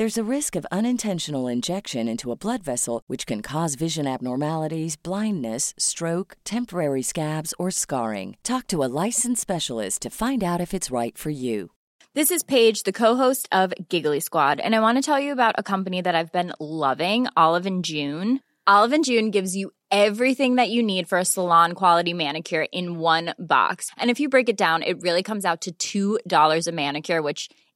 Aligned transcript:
There's 0.00 0.16
a 0.16 0.34
risk 0.36 0.56
of 0.56 0.66
unintentional 0.72 1.46
injection 1.46 2.08
into 2.08 2.32
a 2.32 2.34
blood 2.34 2.62
vessel, 2.62 3.02
which 3.06 3.26
can 3.26 3.42
cause 3.42 3.74
vision 3.74 4.06
abnormalities, 4.06 4.96
blindness, 4.96 5.74
stroke, 5.76 6.38
temporary 6.42 7.02
scabs, 7.02 7.52
or 7.58 7.70
scarring. 7.70 8.38
Talk 8.42 8.66
to 8.68 8.82
a 8.82 8.88
licensed 9.04 9.42
specialist 9.42 10.00
to 10.00 10.08
find 10.08 10.42
out 10.42 10.58
if 10.58 10.72
it's 10.72 10.90
right 10.90 11.18
for 11.18 11.28
you. 11.28 11.72
This 12.14 12.30
is 12.30 12.42
Paige, 12.42 12.84
the 12.84 12.92
co-host 12.92 13.46
of 13.52 13.74
Giggly 13.90 14.20
Squad, 14.20 14.58
and 14.58 14.74
I 14.74 14.80
want 14.80 14.96
to 14.96 15.02
tell 15.02 15.20
you 15.20 15.32
about 15.32 15.56
a 15.58 15.62
company 15.62 16.00
that 16.00 16.14
I've 16.14 16.32
been 16.32 16.54
loving, 16.58 17.26
Olive 17.36 17.66
and 17.66 17.84
June. 17.84 18.40
Olive 18.66 18.94
and 18.94 19.04
June 19.04 19.30
gives 19.30 19.54
you 19.54 19.70
everything 19.90 20.54
that 20.54 20.70
you 20.70 20.82
need 20.82 21.10
for 21.10 21.18
a 21.18 21.26
salon 21.26 21.74
quality 21.74 22.14
manicure 22.14 22.64
in 22.72 22.98
one 23.00 23.34
box. 23.38 23.90
And 23.98 24.10
if 24.10 24.18
you 24.18 24.30
break 24.30 24.48
it 24.48 24.56
down, 24.56 24.82
it 24.82 25.02
really 25.02 25.22
comes 25.22 25.44
out 25.44 25.66
to 25.78 26.18
$2 26.24 26.66
a 26.66 26.72
manicure, 26.72 27.20
which 27.20 27.50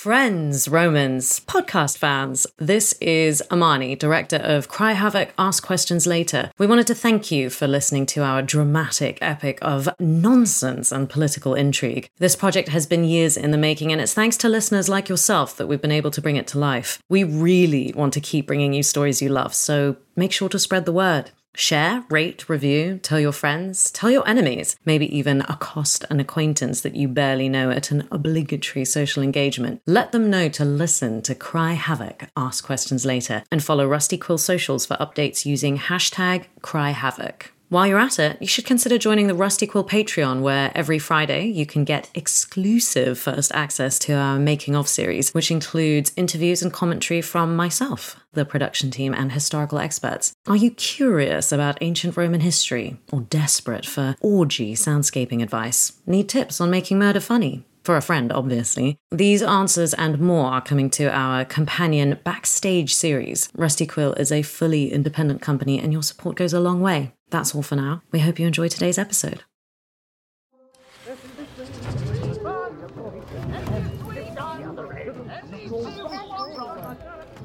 Friends, 0.00 0.66
Romans, 0.66 1.40
podcast 1.40 1.98
fans, 1.98 2.46
this 2.56 2.94
is 3.02 3.42
Amani, 3.50 3.94
director 3.94 4.38
of 4.38 4.66
Cry 4.66 4.92
Havoc, 4.92 5.34
Ask 5.36 5.62
Questions 5.62 6.06
Later. 6.06 6.50
We 6.56 6.66
wanted 6.66 6.86
to 6.86 6.94
thank 6.94 7.30
you 7.30 7.50
for 7.50 7.68
listening 7.68 8.06
to 8.06 8.22
our 8.22 8.40
dramatic 8.40 9.18
epic 9.20 9.58
of 9.60 9.90
nonsense 9.98 10.90
and 10.90 11.10
political 11.10 11.54
intrigue. 11.54 12.08
This 12.16 12.34
project 12.34 12.70
has 12.70 12.86
been 12.86 13.04
years 13.04 13.36
in 13.36 13.50
the 13.50 13.58
making, 13.58 13.92
and 13.92 14.00
it's 14.00 14.14
thanks 14.14 14.38
to 14.38 14.48
listeners 14.48 14.88
like 14.88 15.10
yourself 15.10 15.54
that 15.58 15.66
we've 15.66 15.82
been 15.82 15.92
able 15.92 16.12
to 16.12 16.22
bring 16.22 16.36
it 16.36 16.46
to 16.46 16.58
life. 16.58 17.02
We 17.10 17.22
really 17.22 17.92
want 17.94 18.14
to 18.14 18.22
keep 18.22 18.46
bringing 18.46 18.72
you 18.72 18.82
stories 18.82 19.20
you 19.20 19.28
love, 19.28 19.52
so 19.52 19.96
make 20.16 20.32
sure 20.32 20.48
to 20.48 20.58
spread 20.58 20.86
the 20.86 20.92
word. 20.92 21.30
Share, 21.54 22.04
rate, 22.08 22.48
review, 22.48 23.00
tell 23.02 23.18
your 23.18 23.32
friends, 23.32 23.90
tell 23.90 24.10
your 24.10 24.26
enemies, 24.26 24.76
maybe 24.84 25.14
even 25.14 25.42
accost 25.42 26.04
an 26.08 26.20
acquaintance 26.20 26.80
that 26.82 26.94
you 26.94 27.08
barely 27.08 27.48
know 27.48 27.70
at 27.70 27.90
an 27.90 28.06
obligatory 28.10 28.84
social 28.84 29.22
engagement. 29.22 29.82
Let 29.86 30.12
them 30.12 30.30
know 30.30 30.48
to 30.50 30.64
listen 30.64 31.22
to 31.22 31.34
Cry 31.34 31.72
Havoc, 31.72 32.28
ask 32.36 32.64
questions 32.64 33.04
later, 33.04 33.42
and 33.50 33.62
follow 33.62 33.86
Rusty 33.86 34.16
Quill 34.16 34.38
socials 34.38 34.86
for 34.86 34.96
updates 34.96 35.44
using 35.44 35.76
hashtag 35.76 36.46
Cry 36.62 36.90
Havoc. 36.90 37.52
While 37.70 37.86
you're 37.86 38.00
at 38.00 38.18
it, 38.18 38.36
you 38.40 38.48
should 38.48 38.66
consider 38.66 38.98
joining 38.98 39.28
the 39.28 39.34
Rusty 39.34 39.64
Quill 39.64 39.84
Patreon, 39.84 40.40
where 40.40 40.72
every 40.74 40.98
Friday 40.98 41.46
you 41.46 41.66
can 41.66 41.84
get 41.84 42.10
exclusive 42.16 43.16
first 43.16 43.52
access 43.54 43.96
to 44.00 44.14
our 44.14 44.40
Making 44.40 44.74
of 44.74 44.88
series, 44.88 45.30
which 45.30 45.52
includes 45.52 46.12
interviews 46.16 46.62
and 46.62 46.72
commentary 46.72 47.22
from 47.22 47.54
myself, 47.54 48.18
the 48.32 48.44
production 48.44 48.90
team, 48.90 49.14
and 49.14 49.32
historical 49.32 49.78
experts. 49.78 50.32
Are 50.46 50.56
you 50.56 50.70
curious 50.70 51.52
about 51.52 51.78
ancient 51.80 52.16
Roman 52.16 52.40
history, 52.40 52.98
or 53.12 53.22
desperate 53.22 53.86
for 53.86 54.16
orgy 54.20 54.74
soundscaping 54.74 55.42
advice? 55.42 55.92
Need 56.06 56.28
tips 56.28 56.60
on 56.60 56.70
making 56.70 56.98
murder 56.98 57.20
funny? 57.20 57.64
for 57.82 57.96
a 57.96 58.02
friend, 58.02 58.30
obviously. 58.32 58.98
These 59.10 59.42
answers 59.42 59.94
and 59.94 60.20
more 60.20 60.46
are 60.52 60.60
coming 60.60 60.90
to 60.90 61.10
our 61.10 61.44
companion 61.44 62.18
Backstage 62.24 62.94
series. 62.94 63.48
Rusty 63.54 63.86
Quill 63.86 64.12
is 64.14 64.30
a 64.30 64.42
fully 64.42 64.92
independent 64.92 65.40
company, 65.40 65.80
and 65.80 65.92
your 65.92 66.02
support 66.02 66.36
goes 66.36 66.52
a 66.52 66.60
long 66.60 66.80
way. 66.80 67.12
That's 67.30 67.54
all 67.54 67.62
for 67.62 67.76
now. 67.76 68.02
We 68.12 68.20
hope 68.20 68.38
you 68.38 68.46
enjoy 68.46 68.68
today's 68.68 68.98
episode. 68.98 69.44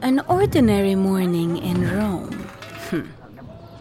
An 0.01 0.19
ordinary 0.27 0.95
morning 0.95 1.57
in 1.57 1.89
Rome. 1.91 2.31
Hmm. 2.89 3.01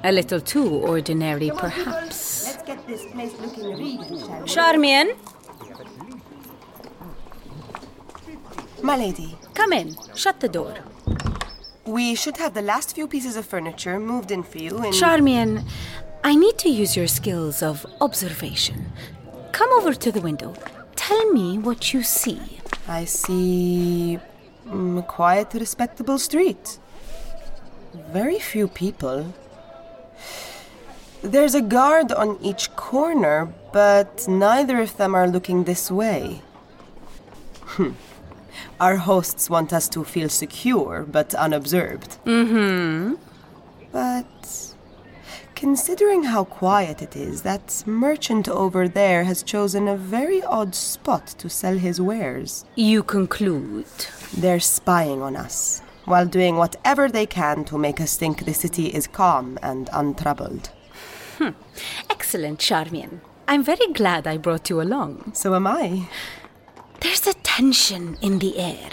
A 0.02 0.12
little 0.12 0.40
too 0.40 0.68
ordinary, 0.68 1.50
perhaps. 1.56 2.46
Let's 2.46 2.62
get 2.66 2.86
this 2.86 3.04
place 3.12 3.32
looking 3.40 3.64
regal, 3.76 4.18
shall 4.20 4.40
we? 4.42 4.48
Charmian, 4.48 5.16
My 8.82 8.96
lady, 8.98 9.36
come 9.54 9.72
in. 9.72 9.96
Shut 10.14 10.40
the 10.40 10.48
door. 10.48 10.74
we 11.86 12.14
should 12.14 12.36
have 12.38 12.54
the 12.54 12.62
last 12.62 12.94
few 12.94 13.06
pieces 13.06 13.36
of 13.36 13.44
furniture 13.46 13.98
moved 14.00 14.30
in 14.30 14.42
for 14.42 14.58
you 14.58 14.82
in. 14.84 14.92
Charmian, 14.92 15.64
I 16.22 16.34
need 16.34 16.56
to 16.58 16.68
use 16.70 16.96
your 16.96 17.06
skills 17.06 17.62
of 17.62 17.84
observation. 18.00 18.92
Come 19.52 19.70
over 19.72 19.92
to 19.94 20.10
the 20.12 20.20
window. 20.20 20.54
Tell 20.96 21.30
me 21.32 21.58
what 21.58 21.92
you 21.92 22.02
see. 22.02 22.40
I 22.88 23.04
see. 23.04 24.18
Mm, 24.66 24.98
a 24.98 25.02
quiet, 25.02 25.54
respectable 25.54 26.18
street. 26.18 26.78
Very 28.12 28.38
few 28.38 28.68
people. 28.68 29.34
There's 31.22 31.54
a 31.54 31.62
guard 31.62 32.12
on 32.12 32.38
each 32.42 32.74
corner, 32.76 33.52
but 33.72 34.28
neither 34.28 34.80
of 34.80 34.96
them 34.96 35.14
are 35.14 35.28
looking 35.28 35.64
this 35.64 35.90
way. 35.90 36.42
Hmm. 37.60 37.92
Our 38.78 38.96
hosts 38.96 39.48
want 39.48 39.72
us 39.72 39.88
to 39.90 40.04
feel 40.04 40.28
secure 40.28 41.06
but 41.10 41.34
unobserved. 41.34 42.18
Mm 42.24 42.48
hmm. 42.48 43.14
But 43.90 44.73
considering 45.64 46.24
how 46.24 46.44
quiet 46.44 47.00
it 47.00 47.16
is, 47.16 47.40
that 47.40 47.82
merchant 47.86 48.46
over 48.50 48.86
there 48.86 49.24
has 49.24 49.42
chosen 49.42 49.88
a 49.88 49.96
very 49.96 50.42
odd 50.42 50.74
spot 50.74 51.26
to 51.26 51.48
sell 51.48 51.78
his 51.78 51.98
wares. 51.98 52.66
You 52.74 53.02
conclude. 53.02 53.86
They're 54.36 54.60
spying 54.60 55.22
on 55.22 55.36
us, 55.36 55.80
while 56.04 56.26
doing 56.26 56.56
whatever 56.56 57.08
they 57.08 57.24
can 57.24 57.64
to 57.64 57.78
make 57.78 57.98
us 57.98 58.18
think 58.18 58.44
the 58.44 58.52
city 58.52 58.88
is 58.88 59.06
calm 59.06 59.58
and 59.62 59.88
untroubled. 59.94 60.68
Hmm. 61.38 61.54
Excellent, 62.10 62.58
Charmian. 62.58 63.22
I'm 63.48 63.64
very 63.64 63.90
glad 63.94 64.26
I 64.26 64.36
brought 64.36 64.68
you 64.68 64.82
along. 64.82 65.32
So 65.32 65.54
am 65.54 65.66
I. 65.66 66.10
There's 67.00 67.26
a 67.26 67.32
tension 67.42 68.18
in 68.20 68.38
the 68.38 68.58
air, 68.58 68.90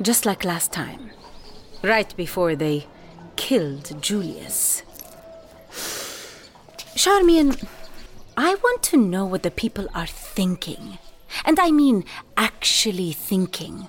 just 0.00 0.24
like 0.24 0.44
last 0.44 0.70
time, 0.70 1.10
right 1.82 2.16
before 2.16 2.54
they 2.54 2.86
killed 3.34 4.00
Julius. 4.00 4.84
Charmian, 7.00 7.56
I 8.36 8.56
want 8.56 8.82
to 8.82 8.98
know 8.98 9.24
what 9.24 9.42
the 9.42 9.50
people 9.50 9.88
are 9.94 10.06
thinking. 10.06 10.98
And 11.46 11.58
I 11.58 11.70
mean 11.70 12.04
actually 12.36 13.12
thinking. 13.12 13.88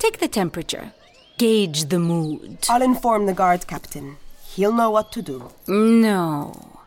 Take 0.00 0.18
the 0.18 0.26
temperature, 0.26 0.94
gauge 1.38 1.84
the 1.90 2.00
mood. 2.00 2.58
I'll 2.68 2.82
inform 2.82 3.26
the 3.26 3.34
guard 3.34 3.68
captain. 3.68 4.16
He'll 4.48 4.72
know 4.72 4.90
what 4.90 5.12
to 5.12 5.22
do. 5.22 5.52
No. 5.68 6.80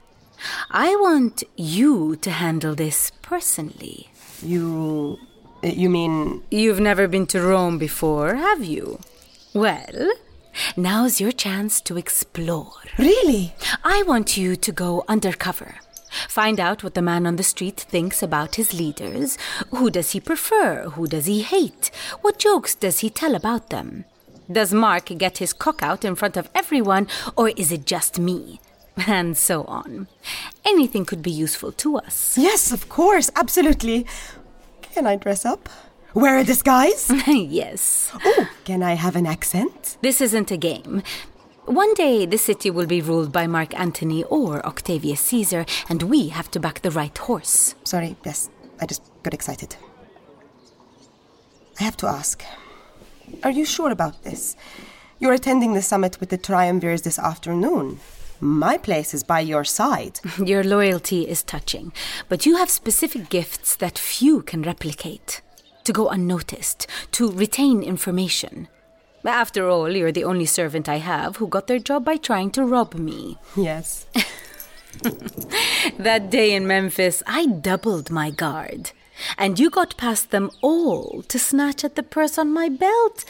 I 0.69 0.93
want 0.97 1.43
you 1.55 2.17
to 2.17 2.29
handle 2.29 2.75
this 2.75 3.13
personally. 3.21 4.09
You. 4.43 5.17
Eh, 5.63 5.71
you 5.71 5.89
mean. 5.89 6.43
You've 6.51 6.81
never 6.81 7.07
been 7.07 7.25
to 7.27 7.41
Rome 7.41 7.77
before, 7.77 8.35
have 8.35 8.65
you? 8.65 8.99
Well, 9.53 10.11
now's 10.75 11.19
your 11.21 11.31
chance 11.31 11.81
to 11.81 11.97
explore. 11.97 12.71
Really? 12.97 13.53
I 13.83 14.03
want 14.03 14.37
you 14.37 14.55
to 14.55 14.71
go 14.71 15.03
undercover. 15.07 15.75
Find 16.27 16.59
out 16.59 16.83
what 16.83 16.93
the 16.93 17.01
man 17.01 17.27
on 17.27 17.35
the 17.35 17.43
street 17.43 17.79
thinks 17.79 18.23
about 18.23 18.55
his 18.55 18.73
leaders. 18.73 19.37
Who 19.71 19.89
does 19.89 20.11
he 20.11 20.19
prefer? 20.19 20.89
Who 20.91 21.07
does 21.07 21.25
he 21.25 21.41
hate? 21.41 21.91
What 22.21 22.39
jokes 22.39 22.75
does 22.75 22.99
he 22.99 23.09
tell 23.09 23.35
about 23.35 23.69
them? 23.69 24.05
Does 24.51 24.73
Mark 24.73 25.05
get 25.17 25.39
his 25.39 25.51
cock 25.53 25.83
out 25.83 26.05
in 26.05 26.15
front 26.15 26.37
of 26.37 26.49
everyone, 26.55 27.07
or 27.35 27.49
is 27.49 27.71
it 27.71 27.85
just 27.85 28.19
me? 28.19 28.59
And 29.07 29.37
so 29.37 29.63
on. 29.65 30.07
Anything 30.65 31.05
could 31.05 31.21
be 31.21 31.29
useful 31.29 31.71
to 31.73 31.97
us. 31.97 32.35
Yes, 32.35 32.71
of 32.71 32.89
course, 32.89 33.29
absolutely. 33.35 34.07
Can 34.81 35.05
I 35.05 35.17
dress 35.17 35.45
up? 35.45 35.69
Wear 36.13 36.37
a 36.37 36.43
disguise? 36.43 37.11
yes. 37.27 38.11
oh, 38.25 38.49
can 38.63 38.81
I 38.81 38.93
have 38.93 39.15
an 39.15 39.27
accent? 39.27 39.97
This 40.01 40.21
isn't 40.21 40.51
a 40.51 40.57
game. 40.57 41.03
One 41.65 41.93
day 41.95 42.25
the 42.25 42.37
city 42.37 42.71
will 42.71 42.85
be 42.87 43.01
ruled 43.01 43.31
by 43.31 43.45
Mark 43.45 43.77
Antony 43.77 44.23
or 44.23 44.65
Octavius 44.65 45.19
Caesar, 45.19 45.65
and 45.89 46.03
we 46.03 46.29
have 46.29 46.49
to 46.51 46.59
back 46.59 46.81
the 46.81 46.91
right 46.91 47.15
horse. 47.17 47.75
Sorry, 47.83 48.15
yes, 48.23 48.49
I 48.79 48.85
just 48.85 49.03
got 49.21 49.33
excited. 49.33 49.75
I 51.79 51.83
have 51.83 51.97
to 51.97 52.07
ask 52.07 52.43
Are 53.43 53.51
you 53.51 53.65
sure 53.65 53.91
about 53.91 54.23
this? 54.23 54.55
You're 55.19 55.33
attending 55.33 55.73
the 55.73 55.81
summit 55.81 56.19
with 56.19 56.29
the 56.29 56.37
triumvirs 56.37 57.01
this 57.01 57.19
afternoon. 57.19 57.99
My 58.39 58.77
place 58.77 59.13
is 59.13 59.23
by 59.23 59.39
your 59.41 59.65
side. 59.65 60.19
Your 60.37 60.63
loyalty 60.63 61.27
is 61.27 61.41
touching, 61.41 61.91
but 62.29 62.45
you 62.45 62.57
have 62.57 62.69
specific 62.69 63.29
gifts 63.29 63.75
that 63.77 63.97
few 63.97 64.43
can 64.43 64.61
replicate. 64.61 65.41
To 65.87 65.93
go 65.93 66.09
unnoticed, 66.09 66.85
to 67.13 67.31
retain 67.31 67.81
information. 67.81 68.67
After 69.23 69.69
all, 69.69 69.89
you're 69.89 70.11
the 70.11 70.25
only 70.25 70.45
servant 70.45 70.89
I 70.89 70.97
have 70.97 71.37
who 71.37 71.47
got 71.47 71.67
their 71.67 71.79
job 71.79 72.03
by 72.03 72.17
trying 72.17 72.51
to 72.51 72.65
rob 72.65 72.95
me. 72.95 73.37
Yes. 73.55 74.05
That 75.97 76.29
day 76.29 76.53
in 76.53 76.67
Memphis, 76.67 77.23
I 77.25 77.45
doubled 77.45 78.11
my 78.11 78.31
guard. 78.31 78.91
And 79.37 79.57
you 79.57 79.69
got 79.69 79.95
past 79.95 80.31
them 80.31 80.51
all 80.61 81.23
to 81.29 81.39
snatch 81.39 81.85
at 81.85 81.95
the 81.95 82.03
purse 82.03 82.37
on 82.37 82.51
my 82.51 82.67
belt 82.67 83.23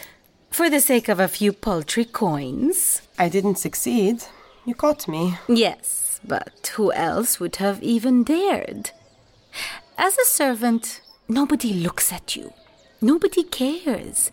for 0.50 0.68
the 0.68 0.80
sake 0.80 1.09
of 1.09 1.19
a 1.19 1.27
few 1.27 1.54
paltry 1.54 2.06
coins. 2.06 3.04
I 3.19 3.30
didn't 3.30 3.59
succeed. 3.59 4.24
You 4.65 4.74
caught 4.74 5.07
me. 5.07 5.36
Yes, 5.48 6.19
but 6.25 6.71
who 6.74 6.92
else 6.94 7.39
would 7.39 7.57
have 7.57 7.83
even 7.83 8.24
dared? 8.24 8.89
As 9.95 10.18
a 10.18 10.25
servant, 10.25 11.01
nobody 11.28 11.74
looks 11.74 12.12
at 12.12 12.36
you. 12.36 12.54
Nobody 13.02 13.44
cares. 13.44 14.32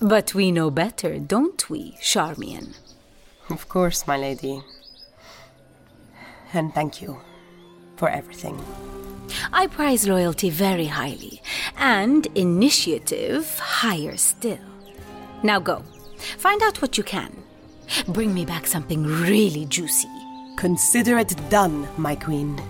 But 0.00 0.34
we 0.34 0.50
know 0.50 0.70
better, 0.70 1.18
don't 1.18 1.70
we, 1.70 1.96
Charmian? 2.00 2.74
Of 3.50 3.68
course, 3.68 4.06
my 4.06 4.16
lady. 4.16 4.62
And 6.52 6.74
thank 6.74 7.00
you 7.00 7.20
for 7.96 8.08
everything. 8.08 8.60
I 9.52 9.66
prize 9.66 10.06
loyalty 10.08 10.50
very 10.50 10.86
highly, 10.86 11.40
and 11.76 12.26
initiative 12.34 13.58
higher 13.58 14.16
still. 14.16 14.58
Now 15.42 15.60
go. 15.60 15.82
Find 16.38 16.62
out 16.62 16.82
what 16.82 16.98
you 16.98 17.04
can. 17.04 17.42
Bring 18.08 18.34
me 18.34 18.44
back 18.44 18.66
something 18.66 19.04
really 19.04 19.66
juicy. 19.66 20.08
Consider 20.56 21.18
it 21.18 21.34
done, 21.50 21.88
my 21.96 22.14
queen. 22.14 22.60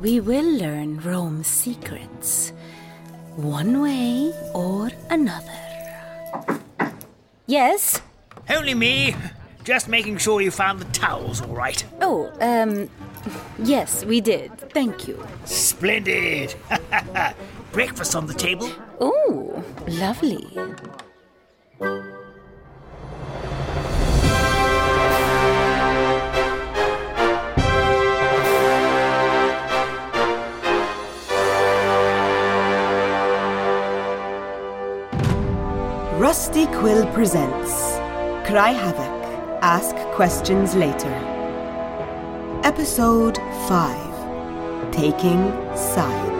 We 0.00 0.20
will 0.20 0.44
learn 0.58 1.00
Rome's 1.00 1.46
secrets, 1.46 2.52
one 3.34 3.80
way 3.80 4.32
or 4.52 4.90
another. 5.08 5.50
Yes? 7.46 8.02
Only 8.50 8.74
me. 8.74 9.16
Just 9.64 9.88
making 9.88 10.18
sure 10.18 10.40
you 10.42 10.50
found 10.50 10.80
the 10.80 10.84
towels 10.86 11.40
all 11.40 11.54
right. 11.54 11.82
Oh, 12.00 12.30
um, 12.40 12.88
yes, 13.58 14.04
we 14.04 14.20
did. 14.20 14.52
Thank 14.72 15.08
you. 15.08 15.26
Splendid. 15.44 16.54
Breakfast 17.72 18.14
on 18.14 18.26
the 18.26 18.34
table. 18.34 18.70
Oh, 19.00 19.64
lovely. 19.88 20.46
Rusty 36.36 36.66
Quill 36.66 37.06
presents 37.14 37.72
Cry 38.46 38.68
Havoc, 38.68 39.62
Ask 39.62 39.96
Questions 40.14 40.74
Later. 40.74 41.14
Episode 42.62 43.38
5 43.68 44.92
Taking 44.92 45.40
Sides. 45.74 46.35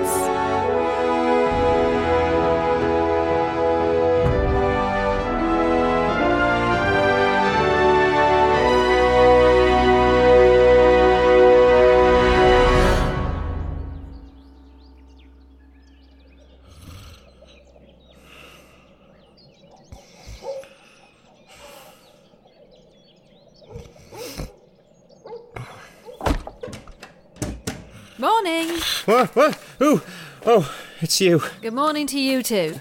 What? 29.34 29.54
What? 29.56 29.58
Ooh. 29.82 30.02
Oh, 30.44 30.72
it's 31.00 31.20
you. 31.20 31.42
Good 31.60 31.72
morning 31.72 32.06
to 32.08 32.18
you 32.20 32.42
too. 32.42 32.80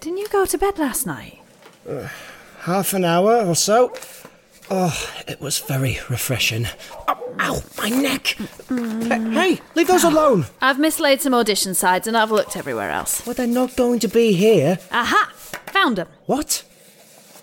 Didn't 0.00 0.18
you 0.18 0.28
go 0.28 0.44
to 0.44 0.58
bed 0.58 0.78
last 0.78 1.06
night? 1.06 1.38
Uh, 1.88 2.08
half 2.60 2.92
an 2.92 3.04
hour 3.04 3.36
or 3.46 3.54
so. 3.54 3.94
Oh, 4.70 4.94
it 5.26 5.40
was 5.40 5.58
very 5.60 5.98
refreshing. 6.10 6.66
Oh, 7.08 7.34
ow, 7.38 7.62
my 7.78 7.88
neck! 7.90 8.36
Mm. 8.68 9.34
Hey, 9.34 9.60
leave 9.74 9.88
those 9.88 10.04
alone! 10.04 10.46
I've 10.60 10.78
mislaid 10.78 11.20
some 11.20 11.34
audition 11.34 11.74
sides 11.74 12.06
and 12.06 12.16
I've 12.16 12.30
looked 12.30 12.56
everywhere 12.56 12.90
else. 12.90 13.24
Well, 13.26 13.34
they're 13.34 13.46
not 13.46 13.76
going 13.76 14.00
to 14.00 14.08
be 14.08 14.32
here. 14.32 14.78
Aha! 14.90 15.32
Found 15.66 15.96
them. 15.96 16.08
What? 16.26 16.62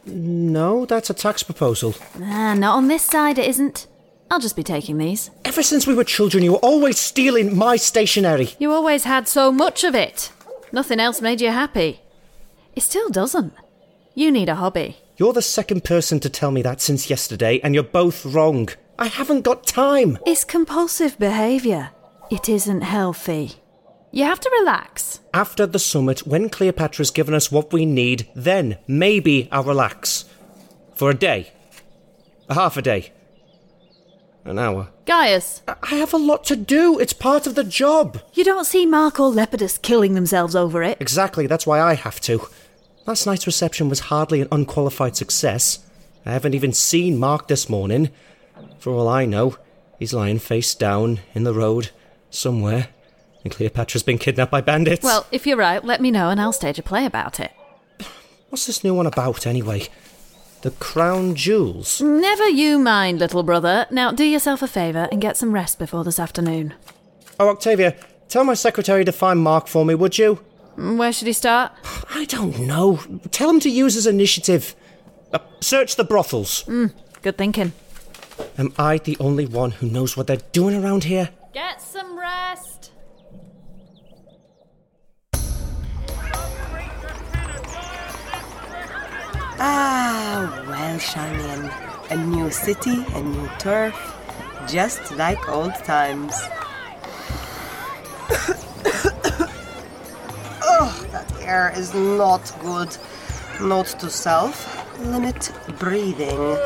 No, 0.06 0.86
that's 0.86 1.10
a 1.12 1.13
tax 1.13 1.44
proposal. 1.44 1.96
Ah, 2.22 2.56
not 2.56 2.75
on 2.75 2.88
this 2.88 3.04
side, 3.04 3.38
it 3.38 3.48
isn't. 3.48 3.88
I'll 4.32 4.40
just 4.40 4.56
be 4.56 4.63
taking 4.63 4.98
these. 4.98 5.30
Ever 5.51 5.63
since 5.63 5.86
we 5.86 5.93
were 5.93 6.05
children, 6.05 6.46
you 6.46 6.53
were 6.53 6.60
always 6.60 6.98
stealing 6.98 7.58
my 7.58 7.75
stationery. 7.75 8.51
You 8.58 8.72
always 8.72 9.03
had 9.03 9.27
so 9.27 9.51
much 9.51 9.84
of 9.84 9.93
it. 9.93 10.31
Nothing 10.72 10.98
else 10.98 11.20
made 11.20 11.41
you 11.41 11.50
happy. 11.50 12.00
It 12.74 12.84
still 12.84 13.10
doesn't. 13.10 13.53
You 14.15 14.31
need 14.31 14.48
a 14.48 14.55
hobby. 14.55 14.96
You're 15.17 15.34
the 15.34 15.41
second 15.41 15.84
person 15.84 16.22
to 16.22 16.29
tell 16.29 16.51
me 16.51 16.62
that 16.62 16.79
since 16.79 17.10
yesterday, 17.10 17.60
and 17.65 17.75
you're 17.75 17.84
both 17.84 18.25
wrong. 18.25 18.70
I 18.98 19.08
haven't 19.08 19.41
got 19.41 19.67
time. 19.67 20.17
It's 20.25 20.46
compulsive 20.46 21.20
behaviour. 21.20 21.89
It 22.29 22.48
isn't 22.48 22.84
healthy. 22.84 23.51
You 24.10 24.24
have 24.24 24.39
to 24.39 24.58
relax. 24.62 25.20
After 25.34 25.65
the 25.65 25.79
summit, 25.79 26.25
when 26.25 26.48
Cleopatra's 26.48 27.12
given 27.12 27.34
us 27.34 27.51
what 27.51 27.74
we 27.74 27.86
need, 27.86 28.29
then 28.36 28.77
maybe 28.88 29.50
I'll 29.51 29.63
relax. 29.65 30.24
For 30.96 31.10
a 31.10 31.13
day. 31.13 31.51
A 32.48 32.53
half 32.53 32.77
a 32.77 32.81
day. 32.81 33.12
An 34.43 34.57
hour. 34.57 34.89
Gaius. 35.05 35.62
I 35.67 35.95
have 35.95 36.13
a 36.13 36.17
lot 36.17 36.43
to 36.45 36.55
do. 36.55 36.98
It's 37.00 37.13
part 37.13 37.45
of 37.45 37.55
the 37.55 37.63
job. 37.63 38.21
You 38.33 38.43
don't 38.43 38.65
see 38.65 38.86
Mark 38.86 39.19
or 39.19 39.31
Lepidus 39.31 39.79
killing 39.81 40.15
themselves 40.15 40.55
over 40.55 40.81
it. 40.81 40.98
Exactly, 41.00 41.45
that's 41.45 41.67
why 41.67 41.79
I 41.79 41.93
have 41.93 42.19
to. 42.21 42.48
Last 43.05 43.25
night's 43.25 43.45
reception 43.45 43.88
was 43.88 44.00
hardly 44.01 44.41
an 44.41 44.48
unqualified 44.51 45.15
success. 45.15 45.79
I 46.25 46.31
haven't 46.31 46.55
even 46.55 46.74
seen 46.74 47.19
Mark 47.19 47.48
this 47.48 47.69
morning. 47.69 48.10
For 48.79 48.91
all 48.91 49.07
I 49.07 49.25
know, 49.25 49.57
he's 50.00 50.13
lying 50.13 50.39
face 50.39 50.74
down 50.74 51.19
in 51.36 51.43
the 51.43 51.53
road 51.53 51.91
somewhere, 52.31 52.89
and 53.43 53.53
Cleopatra's 53.53 54.03
been 54.03 54.17
kidnapped 54.17 54.51
by 54.51 54.62
bandits. 54.62 55.03
Well, 55.03 55.27
if 55.31 55.45
you're 55.45 55.57
right, 55.57 55.83
let 55.83 56.01
me 56.01 56.10
know 56.10 56.29
and 56.29 56.41
I'll 56.41 56.51
stage 56.51 56.79
a 56.79 56.83
play 56.83 57.05
about 57.05 57.39
it. 57.39 57.51
What's 58.50 58.65
this 58.65 58.83
new 58.83 58.93
one 58.93 59.07
about, 59.07 59.45
anyway? 59.45 59.88
The 60.62 60.72
Crown 60.72 61.34
Jewels? 61.34 62.01
Never 62.01 62.48
you 62.48 62.77
mind, 62.77 63.20
little 63.20 63.41
brother. 63.41 63.88
Now 63.89 64.12
do 64.12 64.24
yourself 64.24 64.62
a 64.62 64.68
favour 64.68 65.08
and 65.12 65.20
get 65.20 65.36
some 65.36 65.53
rest 65.53 65.80
before 65.80 66.03
this 66.03 66.20
afternoon. 66.20 66.75
Oh, 67.39 67.50
Octavia, 67.50 67.96
tell 68.30 68.44
my 68.44 68.53
secretary 68.53 69.03
to 69.06 69.12
find 69.12 69.39
Mark 69.39 69.68
for 69.68 69.84
me, 69.84 69.96
would 69.96 70.20
you? 70.20 70.39
Where 70.75 71.12
should 71.12 71.25
he 71.25 71.34
start? 71.34 71.72
I 72.13 72.25
don't 72.25 72.60
know. 72.60 72.98
Tell 73.32 73.50
him 73.50 73.60
to 73.62 73.70
use 73.70 73.96
his 73.96 74.06
initiative. 74.06 74.75
Uh, 75.34 75.39
search 75.62 75.96
the 75.96 76.03
brothels. 76.03 76.63
Mm, 76.65 76.94
good 77.24 77.38
thinking. 77.39 77.74
Am 78.60 78.72
I 78.77 79.00
the 79.00 79.18
only 79.20 79.48
one 79.48 79.72
who 79.72 79.88
knows 79.88 80.15
what 80.15 80.27
they're 80.27 80.38
doing 80.51 80.75
around 80.84 81.06
here? 81.06 81.30
Get 81.53 81.82
some 81.82 82.20
rest. 82.20 82.71
Ah, 89.63 90.65
well, 90.68 90.98
Charmian. 90.98 91.70
A 92.10 92.18
new 92.18 92.50
city, 92.50 93.06
a 93.13 93.22
new 93.22 93.48
turf, 93.60 93.96
just 94.68 95.15
like 95.18 95.48
old 95.48 95.75
times. 95.86 96.34
oh, 100.63 101.08
that 101.12 101.32
air 101.41 101.72
is 101.75 101.94
not 101.94 102.41
good. 102.62 102.98
Note 103.62 103.94
to 104.00 104.10
self 104.10 104.56
limit 105.00 105.51
breathing. 105.77 106.58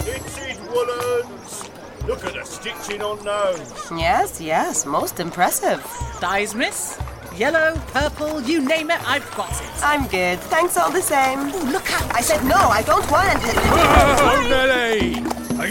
Stitched 0.00 0.58
woolens. 0.70 1.68
Look 2.06 2.24
at 2.24 2.32
the 2.32 2.44
stitching 2.46 3.02
on 3.02 3.22
those. 3.22 3.90
Yes, 3.90 4.40
yes, 4.40 4.86
most 4.86 5.20
impressive. 5.20 5.84
Dyes, 6.18 6.54
miss? 6.54 6.98
Yellow, 7.36 7.74
purple, 7.88 8.42
you 8.42 8.60
name 8.60 8.90
it, 8.90 9.00
I've 9.08 9.28
got 9.34 9.50
it. 9.50 9.70
I'm 9.82 10.06
good. 10.06 10.38
Thanks 10.38 10.76
all 10.76 10.90
the 10.90 11.00
same. 11.00 11.38
Oh, 11.40 11.70
look 11.72 11.90
out! 11.92 12.14
I 12.14 12.20
said 12.20 12.44
no, 12.44 12.56
I 12.56 12.82
don't 12.82 13.10
want 13.10 13.42
it. 13.42 13.54
Oh, 13.56 14.46
Nelly! 14.48 15.12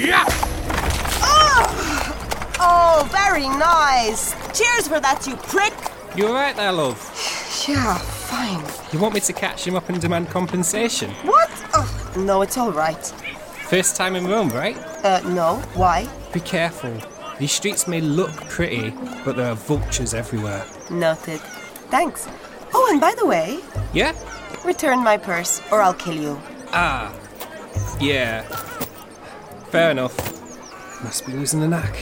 Yeah! 0.08 0.26
Oh! 1.22 2.56
oh, 2.60 3.08
very 3.12 3.48
nice. 3.48 4.34
Cheers 4.58 4.88
for 4.88 5.00
that, 5.00 5.28
you 5.28 5.36
prick. 5.36 5.74
You 6.16 6.28
alright 6.28 6.56
there, 6.56 6.72
love? 6.72 6.98
Yeah, 7.68 7.96
fine. 7.96 8.66
You 8.92 8.98
want 8.98 9.14
me 9.14 9.20
to 9.20 9.34
catch 9.34 9.68
him 9.68 9.76
up 9.76 9.88
and 9.88 10.02
demand 10.02 10.30
compensation? 10.30 11.12
What? 11.24 11.52
Oh, 11.76 12.14
no, 12.18 12.42
it's 12.42 12.58
all 12.58 12.72
right. 12.72 13.06
First 13.70 13.96
time 13.96 14.16
in 14.16 14.26
Rome, 14.26 14.50
right? 14.50 14.76
Uh, 15.06 15.22
no. 15.30 15.58
Why? 15.76 16.10
Be 16.34 16.40
careful. 16.40 16.92
These 17.42 17.54
streets 17.54 17.88
may 17.88 18.02
look 18.02 18.30
pretty, 18.50 18.92
but 19.26 19.36
there 19.36 19.50
are 19.50 19.56
vultures 19.56 20.14
everywhere. 20.14 20.64
Noted. 20.92 21.40
Thanks. 21.90 22.28
Oh, 22.72 22.88
and 22.92 23.02
by 23.02 23.16
the 23.18 23.26
way, 23.26 23.62
Yeah? 23.94 24.14
return 24.64 25.00
my 25.00 25.18
purse 25.18 25.60
or 25.72 25.82
I'll 25.82 25.96
kill 25.96 26.14
you. 26.16 26.40
Ah. 26.72 27.12
Yeah. 28.00 28.44
Fair 29.72 29.90
enough. 29.90 30.16
Must 31.04 31.26
be 31.26 31.34
losing 31.34 31.62
the 31.62 31.68
knack. 31.68 31.98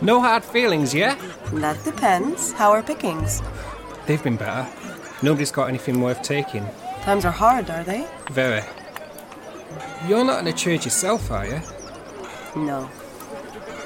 No 0.00 0.20
hard 0.20 0.44
feelings, 0.44 0.94
yeah? 0.94 1.16
That 1.54 1.82
depends. 1.82 2.52
How 2.52 2.70
are 2.70 2.80
pickings? 2.84 3.42
They've 4.06 4.22
been 4.22 4.36
better. 4.36 4.64
Nobody's 5.24 5.50
got 5.50 5.68
anything 5.68 6.00
worth 6.00 6.22
taking. 6.22 6.64
Times 7.02 7.24
are 7.24 7.32
hard, 7.32 7.68
are 7.68 7.82
they? 7.82 8.06
Very. 8.30 8.62
You're 10.06 10.24
not 10.24 10.38
in 10.42 10.46
a 10.46 10.52
church 10.52 10.84
yourself, 10.84 11.32
are 11.32 11.46
you? 11.48 11.60
No. 12.54 12.88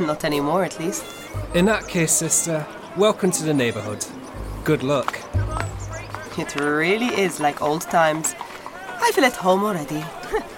Not 0.06 0.24
anymore, 0.24 0.64
at 0.64 0.80
least. 0.80 1.04
In 1.54 1.66
that 1.66 1.86
case, 1.86 2.10
sister, 2.10 2.66
welcome 2.96 3.30
to 3.30 3.44
the 3.44 3.54
neighborhood. 3.54 4.04
Good 4.64 4.82
luck. 4.82 5.20
It 6.36 6.56
really 6.56 7.06
is 7.06 7.38
like 7.38 7.62
old 7.62 7.82
times. 7.82 8.34
I 9.00 9.12
feel 9.12 9.24
at 9.24 9.36
home 9.36 9.62
already. 9.62 10.04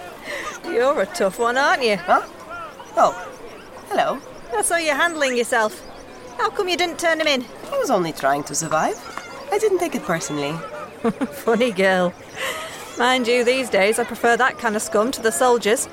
You're 0.64 1.02
a 1.02 1.06
tough 1.06 1.38
one, 1.38 1.58
aren't 1.58 1.84
you? 1.84 1.96
Huh? 1.96 2.22
Oh, 2.96 3.28
hello. 3.90 4.18
I 4.56 4.62
saw 4.62 4.76
you 4.78 4.92
handling 4.92 5.36
yourself. 5.36 5.82
How 6.38 6.48
come 6.48 6.70
you 6.70 6.76
didn't 6.78 6.98
turn 6.98 7.20
him 7.20 7.26
in? 7.26 7.44
I 7.70 7.78
was 7.78 7.90
only 7.90 8.12
trying 8.12 8.44
to 8.44 8.54
survive. 8.54 8.96
I 9.52 9.58
didn't 9.58 9.78
take 9.78 9.94
it 9.94 10.04
personally. 10.04 10.52
Funny 11.32 11.70
girl. 11.70 12.14
Mind 12.98 13.28
you, 13.28 13.44
these 13.44 13.68
days 13.68 13.98
I 13.98 14.04
prefer 14.04 14.38
that 14.38 14.58
kind 14.58 14.74
of 14.74 14.80
scum 14.80 15.12
to 15.12 15.20
the 15.20 15.32
soldiers. 15.32 15.86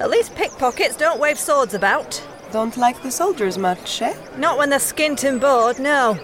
At 0.00 0.08
least 0.08 0.34
pickpockets 0.34 0.96
don't 0.96 1.20
wave 1.20 1.38
swords 1.38 1.74
about. 1.74 2.26
Don't 2.56 2.78
like 2.78 3.02
the 3.02 3.10
soldiers 3.10 3.58
much, 3.58 4.00
eh? 4.00 4.16
Not 4.38 4.56
when 4.56 4.70
they're 4.70 4.78
skint 4.78 5.24
and 5.24 5.38
bored, 5.38 5.78
no. 5.78 6.18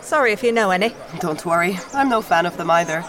Sorry 0.00 0.32
if 0.32 0.42
you 0.42 0.50
know 0.50 0.72
any. 0.72 0.92
Don't 1.20 1.46
worry, 1.46 1.78
I'm 1.94 2.08
no 2.08 2.20
fan 2.20 2.46
of 2.46 2.56
them 2.56 2.68
either. 2.68 3.04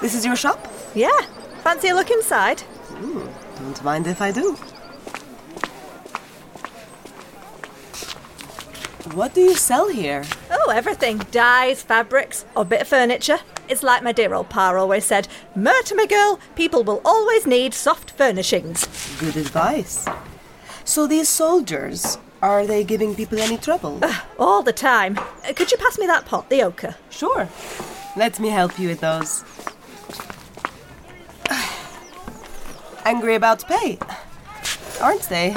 This 0.00 0.14
is 0.14 0.24
your 0.24 0.34
shop? 0.34 0.66
Yeah. 0.94 1.20
Fancy 1.62 1.88
a 1.88 1.94
look 1.94 2.10
inside? 2.10 2.62
Mm, 2.92 3.30
don't 3.58 3.84
mind 3.84 4.06
if 4.06 4.22
I 4.22 4.32
do. 4.32 4.54
What 9.12 9.34
do 9.34 9.42
you 9.42 9.54
sell 9.54 9.90
here? 9.90 10.24
Oh, 10.50 10.70
everything. 10.70 11.18
Dyes, 11.30 11.82
fabrics, 11.82 12.46
or 12.56 12.64
bit 12.64 12.80
of 12.80 12.88
furniture. 12.88 13.40
It's 13.68 13.82
like 13.82 14.02
my 14.02 14.12
dear 14.12 14.32
old 14.32 14.48
pa 14.48 14.74
always 14.74 15.04
said, 15.04 15.28
Mortimer 15.54 16.06
girl, 16.06 16.40
people 16.54 16.82
will 16.82 17.02
always 17.04 17.46
need 17.46 17.74
soft 17.74 18.12
furnishings. 18.12 18.86
Good 19.20 19.36
advice. 19.36 20.08
So 20.90 21.06
these 21.06 21.28
soldiers, 21.28 22.18
are 22.42 22.66
they 22.66 22.82
giving 22.82 23.14
people 23.14 23.38
any 23.38 23.56
trouble? 23.56 24.00
Uh, 24.02 24.12
all 24.40 24.60
the 24.60 24.72
time. 24.72 25.16
Uh, 25.48 25.52
could 25.54 25.70
you 25.70 25.78
pass 25.78 25.96
me 26.00 26.06
that 26.08 26.26
pot, 26.26 26.50
the 26.50 26.64
ochre? 26.64 26.96
Sure. 27.10 27.48
Let 28.16 28.40
me 28.40 28.48
help 28.48 28.76
you 28.76 28.88
with 28.88 28.98
those. 28.98 29.44
Angry 33.04 33.36
about 33.36 33.64
pay, 33.68 34.00
aren't 35.00 35.28
they? 35.28 35.54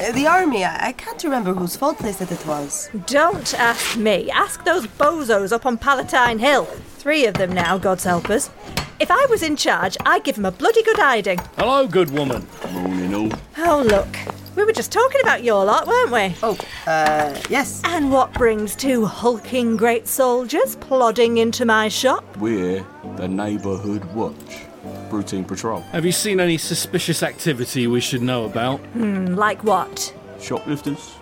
Uh, 0.00 0.10
The 0.12 0.26
army, 0.26 0.64
I 0.64 0.88
I 0.88 0.92
can't 0.92 1.22
remember 1.22 1.52
whose 1.52 1.76
fault 1.76 1.98
they 1.98 2.12
said 2.12 2.32
it 2.32 2.46
was. 2.46 2.88
Don't 3.04 3.52
ask 3.60 3.98
me. 3.98 4.30
Ask 4.30 4.64
those 4.64 4.86
bozos 4.86 5.52
up 5.52 5.66
on 5.66 5.76
Palatine 5.76 6.38
Hill. 6.38 6.64
Three 6.96 7.26
of 7.26 7.34
them 7.34 7.52
now, 7.52 7.76
God's 7.76 8.04
help 8.04 8.30
us. 8.30 8.48
If 8.98 9.10
I 9.10 9.26
was 9.28 9.42
in 9.42 9.56
charge, 9.56 9.98
I'd 10.06 10.24
give 10.24 10.36
them 10.36 10.46
a 10.46 10.50
bloody 10.50 10.82
good 10.82 10.96
hiding. 10.98 11.40
Hello, 11.58 11.86
good 11.86 12.10
woman. 12.10 12.46
Morning, 12.72 13.14
all. 13.14 13.32
Oh, 13.58 13.82
look. 13.82 14.21
We 14.54 14.64
were 14.64 14.72
just 14.72 14.92
talking 14.92 15.20
about 15.22 15.44
your 15.44 15.64
lot, 15.64 15.86
weren't 15.86 16.10
we? 16.12 16.36
Oh, 16.42 16.58
uh, 16.86 17.40
yes. 17.48 17.80
And 17.84 18.12
what 18.12 18.32
brings 18.34 18.76
two 18.76 19.06
hulking 19.06 19.76
great 19.76 20.06
soldiers 20.06 20.76
plodding 20.76 21.38
into 21.38 21.64
my 21.64 21.88
shop? 21.88 22.36
We're 22.36 22.84
the 23.16 23.28
Neighbourhood 23.28 24.04
Watch. 24.14 24.66
Routine 25.10 25.44
patrol. 25.44 25.80
Have 25.92 26.04
you 26.04 26.12
seen 26.12 26.40
any 26.40 26.58
suspicious 26.58 27.22
activity 27.22 27.86
we 27.86 28.00
should 28.00 28.22
know 28.22 28.44
about? 28.46 28.80
Hmm, 28.80 29.26
like 29.34 29.62
what? 29.62 30.14
Shoplifters. 30.40 31.14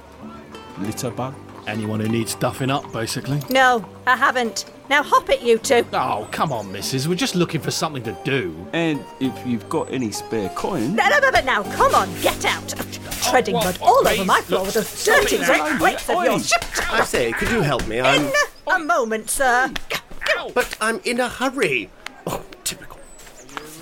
Litter 0.78 1.10
bug. 1.10 1.34
Anyone 1.66 2.00
who 2.00 2.08
needs 2.08 2.34
duffing 2.34 2.70
up, 2.70 2.90
basically. 2.92 3.40
No, 3.50 3.84
I 4.06 4.16
haven't. 4.16 4.64
Now 4.88 5.02
hop 5.02 5.28
it, 5.28 5.40
you 5.42 5.58
two. 5.58 5.84
Oh, 5.92 6.26
come 6.32 6.52
on, 6.52 6.72
missus. 6.72 7.06
We're 7.06 7.14
just 7.14 7.34
looking 7.34 7.60
for 7.60 7.70
something 7.70 8.02
to 8.04 8.16
do. 8.24 8.66
And 8.72 9.04
if 9.20 9.46
you've 9.46 9.68
got 9.68 9.90
any 9.92 10.10
spare 10.10 10.48
coin. 10.50 10.96
No, 10.96 11.08
no, 11.08 11.18
no, 11.18 11.30
no, 11.30 11.40
now, 11.42 11.62
come 11.74 11.94
on, 11.94 12.08
get 12.22 12.44
out. 12.44 12.74
Treading 13.22 13.54
mud 13.54 13.78
all 13.80 14.06
over 14.06 14.24
my 14.24 14.40
floor 14.40 14.64
with 14.64 14.74
those 14.74 15.04
dirty 15.04 15.38
great 15.44 15.78
bricks 15.78 16.08
of 16.08 16.24
yours. 16.24 16.52
I 16.90 17.04
say, 17.04 17.32
could 17.32 17.50
you 17.50 17.60
help 17.60 17.86
me? 17.86 18.00
I'm. 18.00 18.26
In 18.26 18.32
a 18.68 18.78
moment, 18.78 19.30
sir. 19.30 19.72
But 20.54 20.76
I'm 20.80 21.00
in 21.04 21.20
a 21.20 21.28
hurry. 21.28 21.90
Oh, 22.26 22.42
typical. 22.64 22.98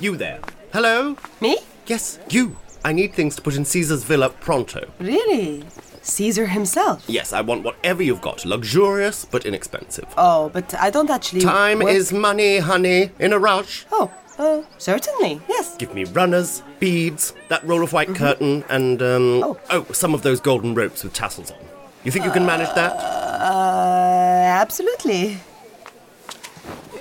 You 0.00 0.16
there. 0.16 0.40
Hello? 0.72 1.16
Me? 1.40 1.58
Yes, 1.86 2.18
you. 2.30 2.56
I 2.84 2.92
need 2.92 3.14
things 3.14 3.36
to 3.36 3.42
put 3.42 3.54
in 3.56 3.64
Caesar's 3.64 4.04
villa 4.04 4.30
pronto. 4.30 4.88
Really? 4.98 5.64
Caesar 6.02 6.46
himself? 6.46 7.04
Yes, 7.06 7.32
I 7.32 7.40
want 7.42 7.64
whatever 7.64 8.02
you've 8.02 8.22
got. 8.22 8.44
Luxurious, 8.44 9.24
but 9.24 9.44
inexpensive. 9.44 10.06
Oh, 10.16 10.48
but 10.50 10.74
I 10.74 10.90
don't 10.90 11.10
actually. 11.10 11.42
Time 11.42 11.80
work- 11.80 11.92
is 11.92 12.12
money, 12.12 12.58
honey. 12.58 13.10
In 13.18 13.32
a 13.32 13.38
rush. 13.38 13.84
Oh, 13.92 14.10
uh, 14.38 14.62
certainly, 14.78 15.40
yes. 15.48 15.76
Give 15.76 15.92
me 15.92 16.04
runners, 16.04 16.62
beads, 16.78 17.34
that 17.48 17.64
roll 17.64 17.82
of 17.82 17.92
white 17.92 18.14
curtain, 18.14 18.64
and, 18.68 19.02
um. 19.02 19.56
Oh. 19.70 19.86
some 19.92 20.14
of 20.14 20.22
those 20.22 20.40
golden 20.40 20.74
ropes 20.74 21.02
with 21.02 21.12
tassels 21.12 21.50
on. 21.50 21.58
You 22.04 22.12
think 22.12 22.24
you 22.24 22.30
can 22.30 22.46
manage 22.46 22.72
that? 22.74 22.92
Uh, 22.92 24.60
absolutely. 24.60 25.38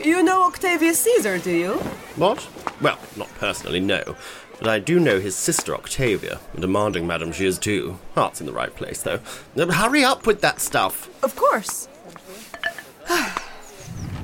You 0.04 0.24
know 0.24 0.44
Octavius 0.46 1.00
Caesar, 1.00 1.38
do 1.38 1.52
you? 1.52 1.74
What? 2.16 2.48
Well, 2.82 2.98
not 3.16 3.30
personally, 3.36 3.80
no. 3.80 4.16
But 4.58 4.68
I 4.68 4.80
do 4.80 5.00
know 5.00 5.20
his 5.20 5.36
sister 5.36 5.76
Octavia, 5.76 6.40
a 6.56 6.60
demanding 6.60 7.06
madam 7.06 7.32
she 7.32 7.46
is 7.46 7.60
too. 7.60 8.00
Heart's 8.16 8.42
in 8.42 8.48
the 8.48 8.54
right 8.54 8.76
place, 8.76 9.04
though. 9.04 9.20
Now, 9.56 9.70
hurry 9.72 10.04
up 10.04 10.26
with 10.26 10.42
that 10.42 10.60
stuff. 10.60 11.10
Of 11.24 11.36
course. 11.36 11.88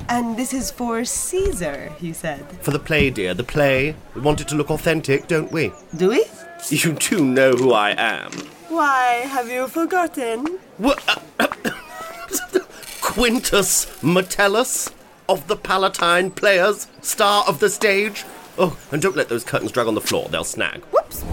and 0.08 0.36
this 0.36 0.52
is 0.52 0.70
for 0.70 1.04
Caesar, 1.04 1.92
you 2.00 2.14
said. 2.14 2.44
For 2.62 2.70
the 2.70 2.78
play, 2.78 3.10
dear, 3.10 3.34
the 3.34 3.44
play. 3.44 3.94
We 4.14 4.20
want 4.20 4.40
it 4.40 4.48
to 4.48 4.54
look 4.54 4.70
authentic, 4.70 5.28
don't 5.28 5.50
we? 5.52 5.72
Do 5.96 6.10
we? 6.10 6.24
You 6.68 6.92
do 6.94 7.24
know 7.24 7.52
who 7.52 7.72
I 7.72 7.90
am. 7.90 8.32
Why, 8.68 9.26
have 9.26 9.50
you 9.50 9.68
forgotten? 9.68 10.58
What? 10.78 11.22
Quintus 13.00 14.02
Metellus 14.02 14.90
of 15.28 15.46
the 15.46 15.56
Palatine 15.56 16.30
Players, 16.30 16.88
star 17.00 17.44
of 17.46 17.60
the 17.60 17.68
stage. 17.68 18.24
Oh, 18.58 18.78
and 18.90 19.02
don't 19.02 19.16
let 19.16 19.28
those 19.28 19.44
curtains 19.44 19.72
drag 19.72 19.86
on 19.86 19.94
the 19.94 20.00
floor, 20.00 20.28
they'll 20.28 20.44
snag. 20.44 20.82
Whoops. 20.84 21.24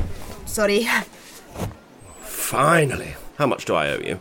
Sorry. 0.45 0.87
Finally. 2.21 3.15
How 3.37 3.47
much 3.47 3.65
do 3.65 3.73
I 3.73 3.89
owe 3.89 3.99
you? 3.99 4.19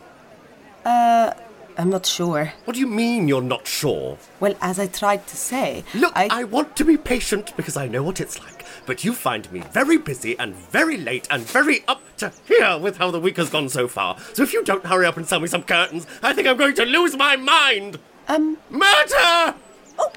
Uh, 0.84 1.34
I'm 1.80 1.88
not 1.88 2.04
sure. 2.04 2.52
What 2.66 2.74
do 2.74 2.80
you 2.80 2.86
mean 2.86 3.26
you're 3.26 3.40
not 3.40 3.66
sure? 3.66 4.18
Well, 4.38 4.54
as 4.60 4.78
I 4.78 4.86
tried 4.86 5.26
to 5.28 5.36
say. 5.36 5.82
Look, 5.94 6.12
I... 6.14 6.44
want 6.44 6.76
to 6.76 6.84
be 6.84 6.98
patient 6.98 7.56
because 7.56 7.74
I 7.74 7.88
know 7.88 8.02
what 8.02 8.20
it's 8.20 8.38
like. 8.38 8.66
But 8.84 9.02
you 9.02 9.14
find 9.14 9.50
me 9.50 9.60
very 9.60 9.96
busy 9.96 10.38
and 10.38 10.54
very 10.54 10.98
late 10.98 11.26
and 11.30 11.42
very 11.42 11.82
up 11.88 12.02
to 12.18 12.32
here 12.44 12.76
with 12.78 12.98
how 12.98 13.10
the 13.10 13.18
week 13.18 13.38
has 13.38 13.48
gone 13.48 13.70
so 13.70 13.88
far. 13.88 14.18
So 14.34 14.42
if 14.42 14.52
you 14.52 14.62
don't 14.62 14.84
hurry 14.84 15.06
up 15.06 15.16
and 15.16 15.26
sell 15.26 15.40
me 15.40 15.46
some 15.46 15.62
curtains, 15.62 16.06
I 16.22 16.34
think 16.34 16.46
I'm 16.46 16.58
going 16.58 16.74
to 16.74 16.84
lose 16.84 17.16
my 17.16 17.36
mind! 17.36 17.98
Um. 18.28 18.58
Mirta! 18.70 19.54
Oh, 19.98 20.12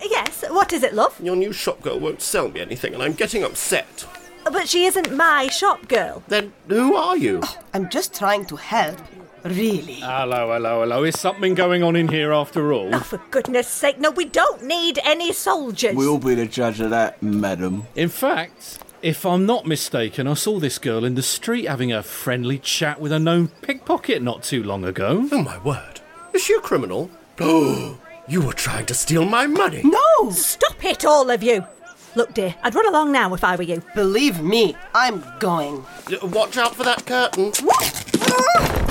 yes. 0.00 0.44
What 0.50 0.72
is 0.72 0.84
it, 0.84 0.94
love? 0.94 1.20
Your 1.20 1.34
new 1.34 1.52
shop 1.52 1.82
girl 1.82 1.98
won't 1.98 2.22
sell 2.22 2.48
me 2.48 2.60
anything, 2.60 2.94
and 2.94 3.02
I'm 3.02 3.14
getting 3.14 3.42
upset. 3.42 4.06
But 4.44 4.68
she 4.68 4.84
isn't 4.84 5.16
my 5.16 5.48
shop 5.48 5.88
girl. 5.88 6.22
Then 6.28 6.52
who 6.68 6.94
are 6.94 7.16
you? 7.16 7.42
I'm 7.74 7.90
just 7.90 8.14
trying 8.14 8.44
to 8.46 8.56
help. 8.56 8.98
Really? 9.44 9.94
Hello, 9.94 10.52
hello, 10.52 10.80
hello. 10.80 11.02
Is 11.04 11.18
something 11.18 11.54
going 11.54 11.82
on 11.82 11.96
in 11.96 12.08
here 12.08 12.32
after 12.32 12.72
all? 12.72 12.94
Oh, 12.94 13.00
for 13.00 13.18
goodness 13.30 13.66
sake, 13.66 13.98
no, 13.98 14.10
we 14.12 14.24
don't 14.24 14.62
need 14.64 15.00
any 15.04 15.32
soldiers. 15.32 15.96
We'll 15.96 16.18
be 16.18 16.34
the 16.34 16.46
judge 16.46 16.80
of 16.80 16.90
that, 16.90 17.20
madam. 17.22 17.84
In 17.96 18.08
fact, 18.08 18.78
if 19.02 19.26
I'm 19.26 19.44
not 19.44 19.66
mistaken, 19.66 20.28
I 20.28 20.34
saw 20.34 20.60
this 20.60 20.78
girl 20.78 21.04
in 21.04 21.16
the 21.16 21.22
street 21.22 21.66
having 21.66 21.92
a 21.92 22.04
friendly 22.04 22.58
chat 22.58 23.00
with 23.00 23.10
a 23.10 23.18
known 23.18 23.48
pickpocket 23.48 24.22
not 24.22 24.44
too 24.44 24.62
long 24.62 24.84
ago. 24.84 25.28
Oh, 25.32 25.42
my 25.42 25.58
word. 25.58 26.00
Is 26.32 26.42
she 26.44 26.54
a 26.54 26.60
criminal? 26.60 27.10
Oh, 27.40 27.98
you 28.28 28.42
were 28.42 28.52
trying 28.52 28.86
to 28.86 28.94
steal 28.94 29.24
my 29.24 29.48
money. 29.48 29.82
No! 29.84 30.30
Stop 30.30 30.84
it, 30.84 31.04
all 31.04 31.30
of 31.30 31.42
you! 31.42 31.66
Look, 32.14 32.34
dear, 32.34 32.54
I'd 32.62 32.74
run 32.74 32.86
along 32.86 33.10
now 33.10 33.34
if 33.34 33.42
I 33.42 33.56
were 33.56 33.62
you. 33.62 33.82
Believe 33.94 34.40
me, 34.40 34.76
I'm 34.94 35.24
going. 35.40 35.84
Uh, 36.12 36.26
Watch 36.28 36.58
out 36.58 36.76
for 36.76 36.84
that 36.84 37.06
curtain. 37.06 37.52
Oh, 37.62 38.81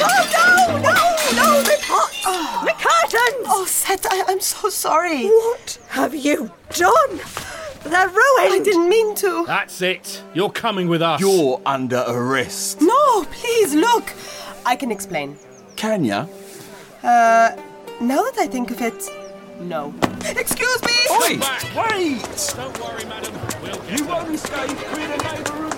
oh, 0.00 0.26
no, 0.32 0.76
no, 0.78 1.42
no, 1.42 1.62
the 1.62 1.78
pot! 1.82 2.64
the 2.64 2.72
curtains! 2.72 3.46
Oh, 3.48 3.64
Seth, 3.68 4.06
I, 4.10 4.24
I'm 4.28 4.40
so 4.40 4.68
sorry. 4.68 5.26
What 5.26 5.78
have 5.88 6.14
you 6.14 6.50
done? 6.70 7.20
They're 7.84 8.08
ruined! 8.08 8.52
I 8.54 8.60
didn't 8.64 8.88
mean 8.88 9.14
to. 9.16 9.44
That's 9.46 9.82
it. 9.82 10.22
You're 10.32 10.50
coming 10.50 10.88
with 10.88 11.02
us. 11.02 11.20
You're 11.20 11.60
under 11.66 12.04
arrest. 12.08 12.80
No, 12.80 13.24
please, 13.24 13.74
look. 13.74 14.12
I 14.64 14.76
can 14.76 14.90
explain. 14.90 15.36
Can 15.76 16.04
ya? 16.04 16.26
Uh, 17.02 17.50
now 18.00 18.22
that 18.22 18.38
I 18.38 18.46
think 18.46 18.70
of 18.70 18.80
it, 18.80 19.10
no. 19.60 19.94
Excuse 20.24 20.82
me! 20.82 20.92
Wait, 21.20 21.40
wait! 21.76 22.54
Don't 22.56 22.80
worry, 22.80 23.04
madam. 23.04 23.34
We'll 23.62 23.98
You 23.98 24.06
won't 24.06 24.30
escape 24.34 24.70
with 24.70 24.98
a 24.98 25.34
neighbourhood 25.34 25.73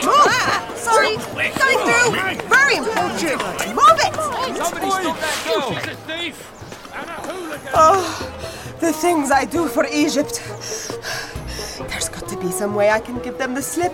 watch. 0.00 0.28
Ah, 0.28 0.72
sorry, 0.76 1.16
going 1.16 1.78
through. 1.86 2.10
Very 2.48 2.76
important. 2.76 3.40
Move 3.74 3.98
it! 4.00 4.14
Somebody 4.56 4.90
stop 4.90 5.18
that 5.20 5.36
girl! 5.44 5.68
She's 5.72 5.86
a 5.86 5.94
thief! 6.06 6.36
And 6.94 7.08
a 7.08 7.12
hooligan! 7.12 7.72
Oh, 7.74 8.02
the 8.80 8.92
things 8.92 9.30
I 9.30 9.44
do 9.44 9.68
for 9.68 9.86
Egypt. 9.86 10.42
There's 11.88 12.08
got 12.08 12.28
to 12.28 12.36
be 12.38 12.50
some 12.50 12.74
way 12.74 12.90
I 12.90 13.00
can 13.00 13.18
give 13.20 13.38
them 13.38 13.54
the 13.54 13.62
slip. 13.62 13.92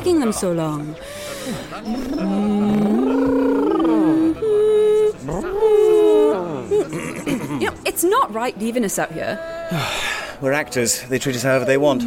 taking 0.00 0.20
them 0.20 0.32
so 0.32 0.50
long? 0.52 0.96
you 7.60 7.66
know, 7.66 7.74
it's 7.84 8.02
not 8.02 8.32
right 8.32 8.58
leaving 8.58 8.82
us 8.84 8.98
out 8.98 9.12
here. 9.12 9.38
We're 10.40 10.52
actors. 10.52 11.02
They 11.02 11.18
treat 11.18 11.36
us 11.36 11.42
however 11.42 11.66
they 11.66 11.76
want. 11.76 12.00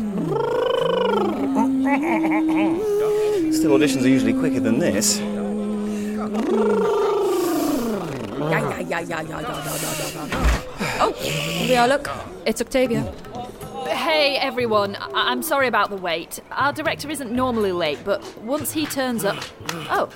Still, 3.54 3.78
auditions 3.78 4.04
are 4.04 4.08
usually 4.08 4.34
quicker 4.34 4.60
than 4.60 4.80
this. 4.80 5.20
Yeah. 5.20 5.26
Oh, 11.00 11.14
we 11.68 11.76
are. 11.76 11.88
Look, 11.88 12.10
it's 12.48 12.60
Octavia. 12.60 13.02
Hey 13.88 14.38
everyone, 14.38 14.96
I- 14.96 15.32
I'm 15.32 15.44
sorry 15.44 15.68
about 15.68 15.90
the 15.90 15.98
wait. 15.98 16.40
Our 16.64 16.72
director 16.72 17.10
isn't 17.10 17.30
normally 17.30 17.74
late, 17.74 18.00
but 18.06 18.24
once 18.42 18.72
he 18.72 18.86
turns 18.86 19.26
up. 19.26 19.44
Oh, 19.90 20.10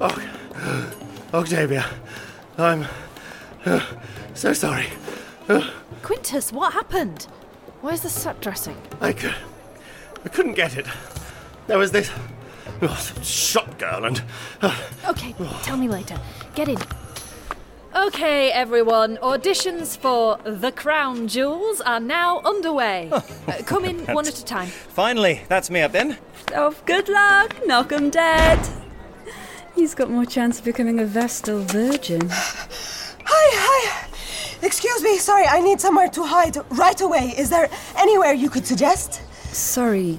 Oh, 0.00 0.92
Octavia, 1.32 1.86
I'm 2.58 2.86
uh, 3.64 3.80
so 4.34 4.52
sorry. 4.52 4.88
Uh, 5.48 5.70
Quintus, 6.02 6.50
what 6.50 6.72
happened? 6.72 7.28
Where's 7.80 8.00
the 8.00 8.08
set 8.08 8.40
dressing? 8.40 8.76
I, 9.00 9.12
could, 9.12 9.36
I 10.24 10.30
couldn't 10.30 10.54
get 10.54 10.76
it. 10.76 10.86
There 11.68 11.78
was 11.78 11.92
this 11.92 12.10
oh, 12.82 13.12
shop 13.22 13.78
girl, 13.78 14.04
and 14.04 14.20
uh, 14.62 14.76
Okay, 15.06 15.32
tell 15.62 15.76
me 15.76 15.86
later. 15.86 16.18
Get 16.56 16.68
in. 16.68 16.78
Okay, 17.96 18.50
everyone, 18.50 19.18
auditions 19.18 19.96
for 19.96 20.38
The 20.44 20.72
Crown 20.72 21.28
Jewels 21.28 21.80
are 21.80 22.00
now 22.00 22.40
underway. 22.40 23.08
Uh, 23.12 23.20
come 23.66 23.84
in 23.84 24.00
one 24.14 24.26
at 24.26 24.36
a 24.36 24.44
time. 24.44 24.66
Finally, 24.68 25.42
that's 25.48 25.70
me 25.70 25.80
up 25.80 25.92
then. 25.92 26.18
Oh, 26.56 26.74
good 26.86 27.08
luck. 27.08 27.54
Knock 27.66 27.92
'em 27.92 28.10
dead. 28.10 28.58
He's 29.76 29.94
got 29.94 30.10
more 30.10 30.24
chance 30.26 30.58
of 30.58 30.64
becoming 30.64 30.98
a 30.98 31.04
Vestal 31.04 31.60
Virgin. 31.60 32.28
Hi, 32.30 33.20
hi. 33.26 34.08
Excuse 34.60 35.02
me, 35.02 35.16
sorry, 35.18 35.46
I 35.46 35.60
need 35.60 35.80
somewhere 35.80 36.08
to 36.08 36.24
hide 36.24 36.56
right 36.70 37.00
away. 37.00 37.32
Is 37.38 37.48
there 37.48 37.68
anywhere 37.96 38.32
you 38.32 38.50
could 38.50 38.66
suggest? 38.66 39.22
Sorry, 39.54 40.14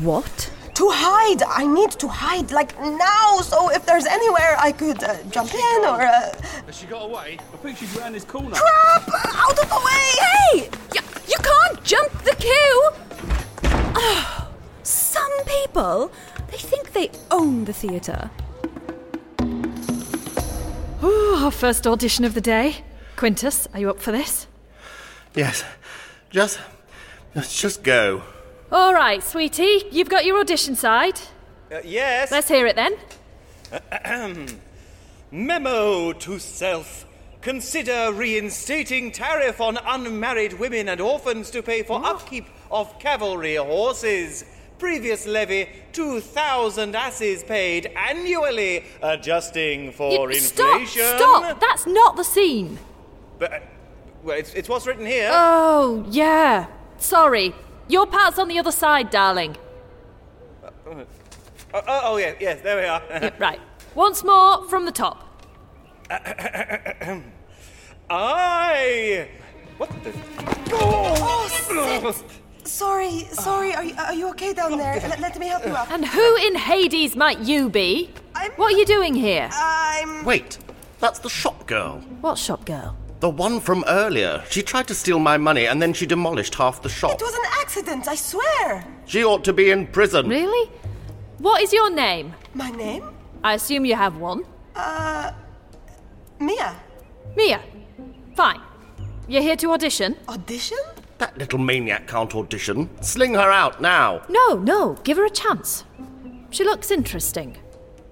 what? 0.00 0.50
To 0.78 0.88
hide! 0.90 1.42
I 1.42 1.66
need 1.66 1.90
to 1.98 2.06
hide, 2.06 2.52
like 2.52 2.78
now, 2.80 3.40
so 3.42 3.68
if 3.70 3.84
there's 3.84 4.06
anywhere 4.06 4.56
I 4.58 4.70
could 4.70 5.02
uh, 5.02 5.16
jump 5.24 5.52
in 5.52 5.84
or. 5.84 6.02
Uh... 6.02 6.32
Has 6.66 6.78
she 6.78 6.86
got 6.86 7.02
away? 7.10 7.38
I 7.52 7.56
think 7.56 7.78
she's 7.78 7.96
round 7.96 8.14
this 8.14 8.24
corner. 8.24 8.54
Crap! 8.54 9.08
Out 9.34 9.58
of 9.58 9.68
the 9.68 9.80
way! 9.88 10.06
Hey! 10.24 10.70
You, 10.94 11.02
you 11.26 11.36
can't 11.42 11.58
can't 11.68 11.84
jump 11.84 12.12
the 12.22 12.34
queue! 12.36 12.90
Oh, 13.94 14.48
some 14.82 15.44
people, 15.44 16.10
they 16.50 16.56
think 16.56 16.92
they 16.92 17.10
own 17.30 17.64
the 17.64 17.72
theatre. 17.72 18.30
Ooh, 21.02 21.36
our 21.44 21.50
first 21.50 21.86
audition 21.86 22.24
of 22.24 22.34
the 22.34 22.40
day. 22.40 22.84
Quintus, 23.16 23.68
are 23.74 23.80
you 23.80 23.90
up 23.90 24.00
for 24.00 24.12
this? 24.12 24.46
Yes. 25.34 25.64
Just. 26.30 26.60
Let's 27.34 27.60
just 27.60 27.82
go. 27.82 28.22
All 28.70 28.92
right, 28.92 29.22
sweetie, 29.22 29.84
you've 29.90 30.10
got 30.10 30.24
your 30.26 30.38
audition 30.40 30.76
side. 30.76 31.18
Uh, 31.72 31.78
yes. 31.84 32.30
Let's 32.30 32.48
hear 32.48 32.66
it 32.66 32.76
then. 32.76 32.96
Memo 35.30 36.12
to 36.12 36.38
self. 36.38 37.06
Consider 37.40 38.12
reinstating 38.12 39.10
tariff 39.12 39.60
on 39.60 39.78
unmarried 39.86 40.58
women 40.58 40.88
and 40.88 41.00
orphans 41.00 41.50
to 41.50 41.62
pay 41.62 41.82
for 41.82 42.04
upkeep 42.04 42.46
of 42.70 42.98
cavalry 42.98 43.54
horses. 43.56 44.44
Previous 44.78 45.26
levy, 45.26 45.68
2,000 45.92 46.94
asses 46.94 47.42
paid 47.44 47.86
annually, 47.96 48.84
adjusting 49.02 49.92
for 49.92 50.30
You- 50.30 50.40
stop! 50.40 50.80
inflation. 50.80 51.16
Stop! 51.16 51.60
That's 51.60 51.86
not 51.86 52.16
the 52.16 52.22
scene. 52.24 52.78
But, 53.38 53.52
uh, 53.52 53.58
well, 54.22 54.36
it's, 54.38 54.52
it's 54.54 54.68
what's 54.68 54.86
written 54.86 55.06
here. 55.06 55.30
Oh, 55.32 56.04
yeah. 56.10 56.66
Sorry. 56.98 57.54
Your 57.88 58.06
part's 58.06 58.38
on 58.38 58.48
the 58.48 58.58
other 58.58 58.72
side, 58.72 59.10
darling. 59.10 59.56
Uh, 60.62 60.70
oh, 60.86 61.04
oh, 61.74 62.00
oh, 62.04 62.16
yeah, 62.18 62.34
yes, 62.38 62.60
there 62.62 62.76
we 62.76 62.84
are. 62.84 63.02
Yeah, 63.10 63.30
right. 63.38 63.60
Once 63.94 64.22
more 64.22 64.68
from 64.68 64.84
the 64.84 64.92
top. 64.92 65.24
I. 68.10 69.28
What 69.78 69.90
the? 70.04 70.12
Oh, 70.72 72.14
Sorry, 72.64 73.24
sorry. 73.32 73.74
Are 73.74 73.84
you, 73.84 73.94
are 73.96 74.12
you 74.14 74.28
okay 74.30 74.52
down 74.52 74.76
there? 74.76 75.00
Oh, 75.02 75.08
let, 75.08 75.20
let 75.20 75.38
me 75.38 75.46
help 75.48 75.64
you 75.64 75.72
up. 75.72 75.90
And 75.90 76.04
who 76.04 76.36
in 76.36 76.54
Hades 76.54 77.16
might 77.16 77.38
you 77.40 77.70
be? 77.70 78.10
What 78.56 78.74
are 78.74 78.76
you 78.76 78.84
doing 78.84 79.14
here? 79.14 79.48
I'm. 79.52 80.24
Wait, 80.24 80.58
that's 81.00 81.18
the 81.18 81.30
shop 81.30 81.66
girl. 81.66 82.00
What 82.20 82.36
shop 82.38 82.66
girl? 82.66 82.96
The 83.20 83.28
one 83.28 83.58
from 83.58 83.84
earlier. 83.88 84.44
She 84.48 84.62
tried 84.62 84.86
to 84.88 84.94
steal 84.94 85.18
my 85.18 85.36
money 85.36 85.66
and 85.66 85.82
then 85.82 85.92
she 85.92 86.06
demolished 86.06 86.54
half 86.54 86.82
the 86.82 86.88
shop. 86.88 87.12
It 87.12 87.20
was 87.20 87.34
an 87.34 87.50
accident, 87.60 88.06
I 88.06 88.14
swear. 88.14 88.84
She 89.06 89.24
ought 89.24 89.44
to 89.44 89.52
be 89.52 89.70
in 89.70 89.88
prison. 89.88 90.28
Really? 90.28 90.70
What 91.38 91.62
is 91.62 91.72
your 91.72 91.90
name? 91.90 92.34
My 92.54 92.70
name? 92.70 93.10
I 93.42 93.54
assume 93.54 93.84
you 93.84 93.96
have 93.96 94.16
one. 94.18 94.44
Uh. 94.74 95.32
Mia. 96.38 96.76
Mia. 97.36 97.60
Fine. 98.36 98.60
You're 99.26 99.42
here 99.42 99.56
to 99.56 99.72
audition? 99.72 100.16
Audition? 100.28 100.78
That 101.18 101.36
little 101.36 101.58
maniac 101.58 102.06
can't 102.06 102.32
audition. 102.34 102.88
Sling 103.02 103.34
her 103.34 103.50
out 103.50 103.80
now. 103.80 104.22
No, 104.28 104.54
no. 104.54 104.94
Give 105.02 105.16
her 105.16 105.24
a 105.24 105.30
chance. 105.30 105.84
She 106.50 106.62
looks 106.62 106.92
interesting. 106.92 107.56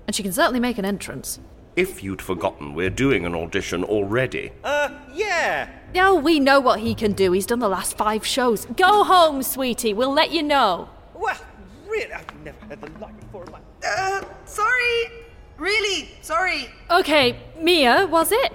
And 0.06 0.14
she 0.16 0.24
can 0.24 0.32
certainly 0.32 0.60
make 0.60 0.78
an 0.78 0.84
entrance. 0.84 1.38
If 1.76 2.02
you'd 2.02 2.22
forgotten, 2.22 2.74
we're 2.74 2.88
doing 2.90 3.26
an 3.26 3.34
audition 3.34 3.84
already. 3.84 4.50
Uh, 4.64 4.88
yeah. 5.12 5.68
Oh, 5.94 6.14
we 6.18 6.40
know 6.40 6.58
what 6.58 6.80
he 6.80 6.94
can 6.94 7.12
do. 7.12 7.32
He's 7.32 7.44
done 7.44 7.58
the 7.58 7.68
last 7.68 7.96
five 7.98 8.24
shows. 8.26 8.64
Go 8.76 9.04
home, 9.04 9.42
sweetie. 9.42 9.92
We'll 9.92 10.12
let 10.12 10.30
you 10.30 10.42
know. 10.42 10.88
Well, 11.14 11.38
really, 11.86 12.12
I've 12.12 12.44
never 12.44 12.58
had 12.66 12.80
the 12.80 12.90
like 12.98 13.18
before 13.20 13.44
in 13.44 13.52
my. 13.52 13.58
Uh, 13.86 14.22
sorry. 14.46 15.10
Really, 15.58 16.08
sorry. 16.22 16.68
Okay, 16.90 17.38
Mia, 17.60 18.06
was 18.06 18.32
it? 18.32 18.52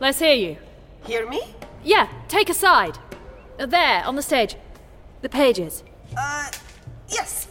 Let's 0.00 0.18
hear 0.18 0.34
you. 0.34 0.56
Hear 1.04 1.28
me? 1.28 1.42
Yeah, 1.84 2.08
take 2.28 2.50
a 2.50 2.54
side. 2.54 2.98
Uh, 3.60 3.66
There, 3.66 4.04
on 4.04 4.16
the 4.16 4.22
stage. 4.22 4.56
The 5.22 5.28
pages. 5.28 5.84
Uh, 6.18 6.50
yes. 7.08 7.46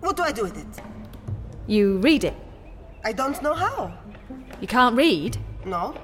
What 0.00 0.16
do 0.16 0.22
I 0.22 0.32
do 0.32 0.42
with 0.42 0.56
it? 0.56 0.82
You 1.66 1.98
read 1.98 2.24
it. 2.24 2.34
I 3.04 3.12
don't 3.12 3.40
know 3.42 3.54
how. 3.54 3.92
You 4.60 4.68
can't 4.68 4.96
read? 4.96 5.36
No. 5.64 5.94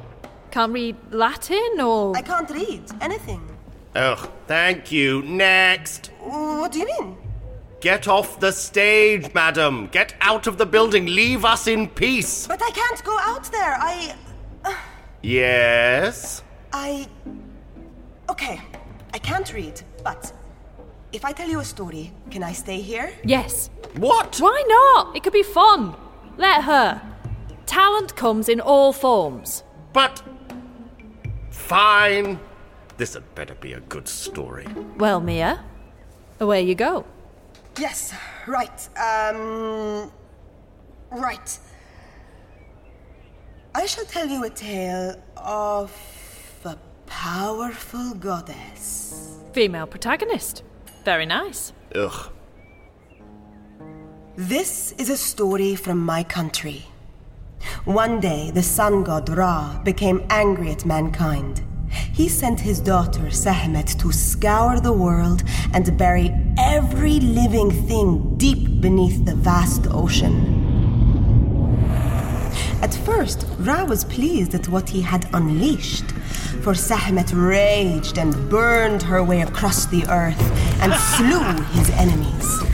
Can't 0.51 0.73
read 0.73 0.97
Latin 1.11 1.81
or. 1.81 2.17
I 2.17 2.23
can't 2.23 2.51
read 2.51 2.83
anything. 3.01 3.43
Ugh, 3.95 4.31
thank 4.47 4.91
you. 4.91 5.23
Next. 5.23 6.11
What 6.21 6.73
do 6.73 6.81
you 6.81 6.87
mean? 6.87 7.17
Get 7.81 8.09
off 8.09 8.41
the 8.41 8.51
stage, 8.51 9.33
madam. 9.35 9.89
Get 9.93 10.15
out 10.21 10.47
of 10.49 10.59
the 10.59 10.67
building. 10.67 11.07
Leave 11.07 11.45
us 11.45 11.69
in 11.69 11.89
peace. 11.89 12.47
But 12.47 12.61
I 12.63 12.71
can't 12.71 13.05
go 13.05 13.17
out 13.21 13.45
there. 13.53 13.77
I. 13.79 14.15
Uh, 14.65 14.75
yes? 15.23 16.43
I. 16.73 17.07
Okay, 18.29 18.61
I 19.15 19.19
can't 19.19 19.53
read, 19.55 19.81
but 20.05 20.33
if 21.13 21.25
I 21.25 21.33
tell 21.33 21.49
you 21.49 21.61
a 21.61 21.65
story, 21.65 22.13
can 22.31 22.43
I 22.43 22.53
stay 22.53 22.81
here? 22.81 23.13
Yes. 23.25 23.71
What? 23.97 24.37
Why 24.39 24.63
not? 24.67 25.17
It 25.17 25.23
could 25.23 25.33
be 25.33 25.43
fun. 25.43 25.95
Let 26.39 26.65
her. 26.65 27.03
Talent 27.67 28.17
comes 28.17 28.49
in 28.49 28.61
all 28.61 28.93
forms. 28.93 29.65
But. 29.93 30.23
Fine. 31.51 32.39
This 32.97 33.15
had 33.15 33.35
better 33.35 33.55
be 33.55 33.75
a 33.75 33.81
good 33.81 34.09
story. 34.09 34.67
Well, 34.97 35.21
Mia, 35.21 35.65
away 36.41 36.63
you 36.63 36.75
go. 36.75 37.05
Yes, 37.79 38.15
right. 38.47 38.89
Um. 38.97 40.11
Right. 41.11 41.59
I 43.75 43.87
shall 43.87 44.05
tell 44.05 44.27
you 44.27 44.45
a 44.45 44.51
tale 44.51 45.21
of 45.37 45.93
a 46.65 46.77
powerful 47.07 48.15
goddess. 48.15 49.39
Female 49.53 49.87
protagonist. 49.87 50.63
Very 51.05 51.27
nice. 51.27 51.73
Ugh. 51.95 52.33
This 54.41 54.93
is 54.99 55.11
a 55.11 55.17
story 55.17 55.75
from 55.75 55.99
my 55.99 56.23
country. 56.23 56.87
One 57.85 58.21
day, 58.21 58.53
the 58.53 58.63
sun 58.63 59.03
god 59.03 59.29
Ra 59.29 59.81
became 59.83 60.25
angry 60.31 60.71
at 60.71 60.87
mankind. 60.87 61.61
He 61.91 62.29
sent 62.29 62.61
his 62.61 62.79
daughter 62.79 63.33
Sekhmet 63.33 63.99
to 63.99 64.13
scour 64.13 64.79
the 64.79 64.93
world 64.93 65.43
and 65.75 65.99
bury 65.99 66.33
every 66.57 67.19
living 67.19 67.73
thing 67.89 68.37
deep 68.37 68.81
beneath 68.81 69.25
the 69.25 69.35
vast 69.35 69.89
ocean. 69.91 70.37
At 72.81 72.95
first, 72.95 73.45
Ra 73.59 73.83
was 73.83 74.05
pleased 74.05 74.55
at 74.55 74.69
what 74.69 74.89
he 74.89 75.03
had 75.03 75.29
unleashed, 75.33 76.13
for 76.63 76.77
Sekhmet 76.77 77.33
raged 77.33 78.19
and 78.19 78.49
burned 78.49 79.03
her 79.03 79.25
way 79.25 79.41
across 79.41 79.87
the 79.87 80.07
earth 80.07 80.41
and 80.81 80.95
slew 80.95 81.43
his 81.77 81.91
enemies. 81.91 82.68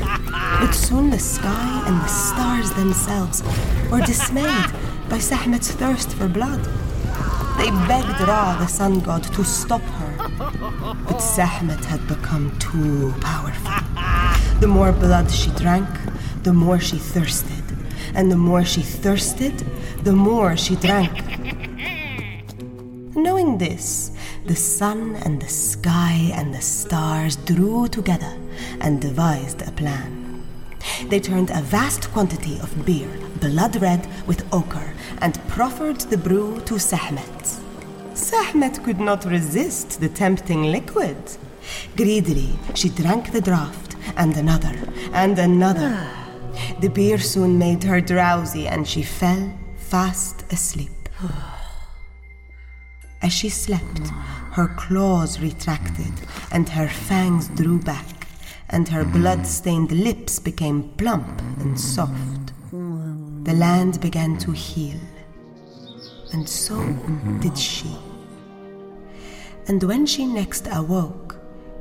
But 0.64 0.72
soon 0.72 1.10
the 1.10 1.18
sky 1.18 1.84
and 1.86 2.00
the 2.00 2.06
stars 2.06 2.70
themselves 2.70 3.42
were 3.90 4.00
dismayed 4.00 4.72
by 5.10 5.18
Sekhmet's 5.18 5.70
thirst 5.72 6.14
for 6.14 6.26
blood. 6.26 6.64
They 7.58 7.68
begged 7.86 8.18
Ra, 8.26 8.56
the 8.58 8.66
sun 8.66 9.00
god, 9.00 9.24
to 9.24 9.44
stop 9.44 9.82
her. 9.82 10.16
But 11.06 11.18
Sekhmet 11.18 11.84
had 11.84 12.08
become 12.08 12.58
too 12.58 13.12
powerful. 13.20 13.72
The 14.60 14.66
more 14.66 14.90
blood 14.92 15.30
she 15.30 15.50
drank, 15.50 15.86
the 16.44 16.54
more 16.54 16.80
she 16.80 16.96
thirsted. 16.96 17.64
And 18.14 18.32
the 18.32 18.38
more 18.38 18.64
she 18.64 18.80
thirsted, 18.80 19.58
the 20.02 20.14
more 20.14 20.56
she 20.56 20.76
drank. 20.76 21.12
Knowing 23.14 23.58
this, 23.58 24.12
the 24.46 24.56
sun 24.56 25.16
and 25.26 25.42
the 25.42 25.48
sky 25.50 26.32
and 26.32 26.54
the 26.54 26.62
stars 26.62 27.36
drew 27.36 27.86
together 27.86 28.34
and 28.80 29.02
devised 29.02 29.60
a 29.60 29.70
plan. 29.70 30.23
They 31.08 31.20
turned 31.20 31.50
a 31.50 31.60
vast 31.62 32.10
quantity 32.12 32.58
of 32.60 32.84
beer, 32.84 33.08
blood 33.40 33.80
red 33.80 34.08
with 34.26 34.46
ochre, 34.52 34.94
and 35.18 35.38
proffered 35.48 36.00
the 36.00 36.16
brew 36.16 36.60
to 36.62 36.78
Sekhmet. 36.78 37.60
Sekhmet 38.14 38.82
could 38.82 39.00
not 39.00 39.24
resist 39.24 40.00
the 40.00 40.08
tempting 40.08 40.64
liquid. 40.64 41.16
Greedily, 41.96 42.50
she 42.74 42.88
drank 42.88 43.32
the 43.32 43.40
draught, 43.40 43.94
and 44.16 44.36
another, 44.36 44.76
and 45.12 45.38
another. 45.38 46.08
The 46.80 46.88
beer 46.88 47.18
soon 47.18 47.58
made 47.58 47.82
her 47.84 48.00
drowsy, 48.00 48.66
and 48.66 48.86
she 48.86 49.02
fell 49.02 49.52
fast 49.76 50.44
asleep. 50.52 51.08
As 53.22 53.32
she 53.32 53.48
slept, 53.48 54.08
her 54.52 54.68
claws 54.68 55.40
retracted, 55.40 56.12
and 56.50 56.68
her 56.68 56.88
fangs 56.88 57.48
drew 57.48 57.78
back, 57.78 58.23
and 58.74 58.88
her 58.88 59.04
blood 59.04 59.46
stained 59.46 59.92
lips 59.92 60.40
became 60.40 60.90
plump 60.98 61.40
and 61.60 61.78
soft. 61.78 62.52
The 63.44 63.52
land 63.54 64.00
began 64.00 64.36
to 64.38 64.50
heal, 64.50 64.98
and 66.32 66.48
so 66.48 66.76
did 67.40 67.56
she. 67.56 67.94
And 69.68 69.80
when 69.84 70.06
she 70.06 70.26
next 70.26 70.66
awoke, 70.72 71.36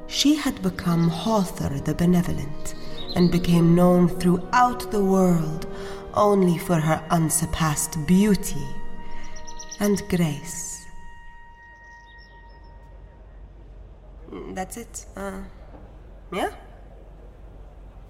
she 0.05 0.35
had 0.35 0.61
become 0.61 1.09
Hathor 1.09 1.79
the 1.79 1.95
Benevolent 1.95 2.75
and 3.15 3.31
became 3.31 3.73
known 3.73 4.07
throughout 4.07 4.91
the 4.91 5.03
world 5.03 5.65
only 6.13 6.59
for 6.59 6.79
her 6.79 7.03
unsurpassed 7.09 8.05
beauty 8.05 8.67
and 9.79 10.07
grace. 10.09 10.85
Mm, 14.29 14.53
That's 14.53 14.77
it. 14.77 15.05
Uh, 15.15 15.39
yeah? 16.31 16.51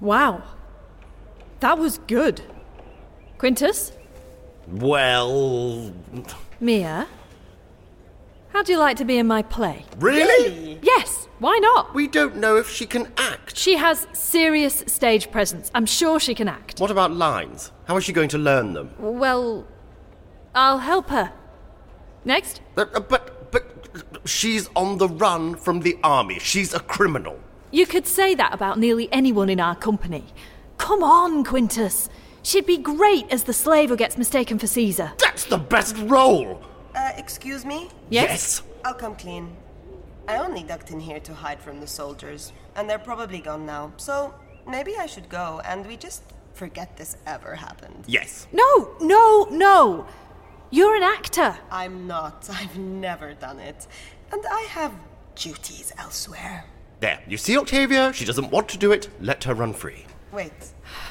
Wow. 0.04 0.44
That 1.62 1.78
was 1.78 1.98
good. 2.08 2.42
Quintus? 3.38 3.94
Well. 4.68 5.94
Mia? 6.60 7.08
How'd 8.50 8.68
you 8.68 8.78
like 8.78 8.98
to 8.98 9.06
be 9.06 9.18
in 9.18 9.28
my 9.28 9.44
play? 9.44 9.86
Really? 9.98 10.78
Yes, 10.84 11.30
why 11.40 11.58
not? 11.60 11.96
We 11.96 12.10
don't 12.10 12.36
know 12.36 12.58
if 12.58 12.70
she 12.70 12.86
can 12.86 13.14
act. 13.16 13.58
She 13.58 13.78
has 13.78 14.06
serious 14.12 14.84
stage 14.88 15.32
presence. 15.32 15.72
I'm 15.74 15.86
sure 15.86 16.20
she 16.20 16.36
can 16.36 16.50
act. 16.50 16.82
What 16.82 16.92
about 16.92 17.12
lines? 17.14 17.72
How 17.86 17.96
is 17.96 18.04
she 18.04 18.12
going 18.12 18.30
to 18.30 18.38
learn 18.38 18.74
them? 18.74 18.92
Well, 19.00 19.66
I'll 20.54 20.80
help 20.80 21.12
her. 21.12 21.32
Next? 22.26 22.60
But, 22.76 22.94
uh, 22.94 23.00
but, 23.00 23.54
but 23.54 23.64
she's 24.26 24.70
on 24.76 24.98
the 24.98 25.08
run 25.08 25.56
from 25.56 25.80
the 25.80 25.98
army. 26.04 26.40
She's 26.40 26.74
a 26.74 26.82
criminal. 26.82 27.40
You 27.74 27.88
could 27.88 28.06
say 28.06 28.36
that 28.36 28.54
about 28.54 28.78
nearly 28.78 29.10
anyone 29.12 29.50
in 29.50 29.60
our 29.60 29.76
company. 29.76 30.26
Come 30.78 31.02
on, 31.02 31.44
Quintus. 31.44 32.08
She'd 32.44 32.68
be 32.68 32.78
great 32.78 33.26
as 33.32 33.46
the 33.46 33.52
slave 33.52 33.90
who 33.90 33.98
gets 33.98 34.16
mistaken 34.16 34.60
for 34.60 34.68
Caesar. 34.68 35.14
That's 35.18 35.46
the 35.46 35.58
best 35.58 35.98
role! 35.98 36.62
Uh, 36.94 37.14
excuse 37.18 37.66
me? 37.66 37.90
Yes? 38.12 38.62
I'll 38.86 38.94
come 38.94 39.16
clean. 39.16 39.58
I 40.28 40.38
only 40.38 40.62
ducked 40.62 40.92
in 40.92 41.00
here 41.00 41.20
to 41.22 41.34
hide 41.34 41.60
from 41.60 41.82
the 41.82 41.88
soldiers, 41.88 42.54
and 42.76 42.88
they're 42.88 43.00
probably 43.00 43.40
gone 43.40 43.66
now. 43.66 43.92
So 43.98 44.36
maybe 44.68 44.96
I 44.96 45.08
should 45.08 45.28
go 45.28 45.60
and 45.66 45.84
we 45.88 45.98
just 45.98 46.22
forget 46.54 46.96
this 46.96 47.18
ever 47.26 47.56
happened. 47.56 48.04
Yes. 48.06 48.46
No, 48.52 48.96
no, 49.02 49.48
no. 49.50 50.06
You're 50.70 50.96
an 50.96 51.02
actor. 51.02 51.58
I'm 51.72 52.06
not. 52.06 52.48
I've 52.54 52.78
never 52.78 53.34
done 53.34 53.58
it. 53.58 53.88
And 54.32 54.46
I 54.46 54.62
have 54.70 54.94
duties 55.34 55.92
elsewhere. 55.98 56.66
There, 57.04 57.20
you 57.28 57.36
see 57.36 57.58
Octavia? 57.58 58.14
She 58.14 58.24
doesn't 58.24 58.50
want 58.50 58.70
to 58.70 58.78
do 58.78 58.94
it. 58.94 59.10
Let 59.20 59.44
her 59.44 59.54
run 59.54 59.74
free. 59.74 60.06
Wait, 60.32 60.54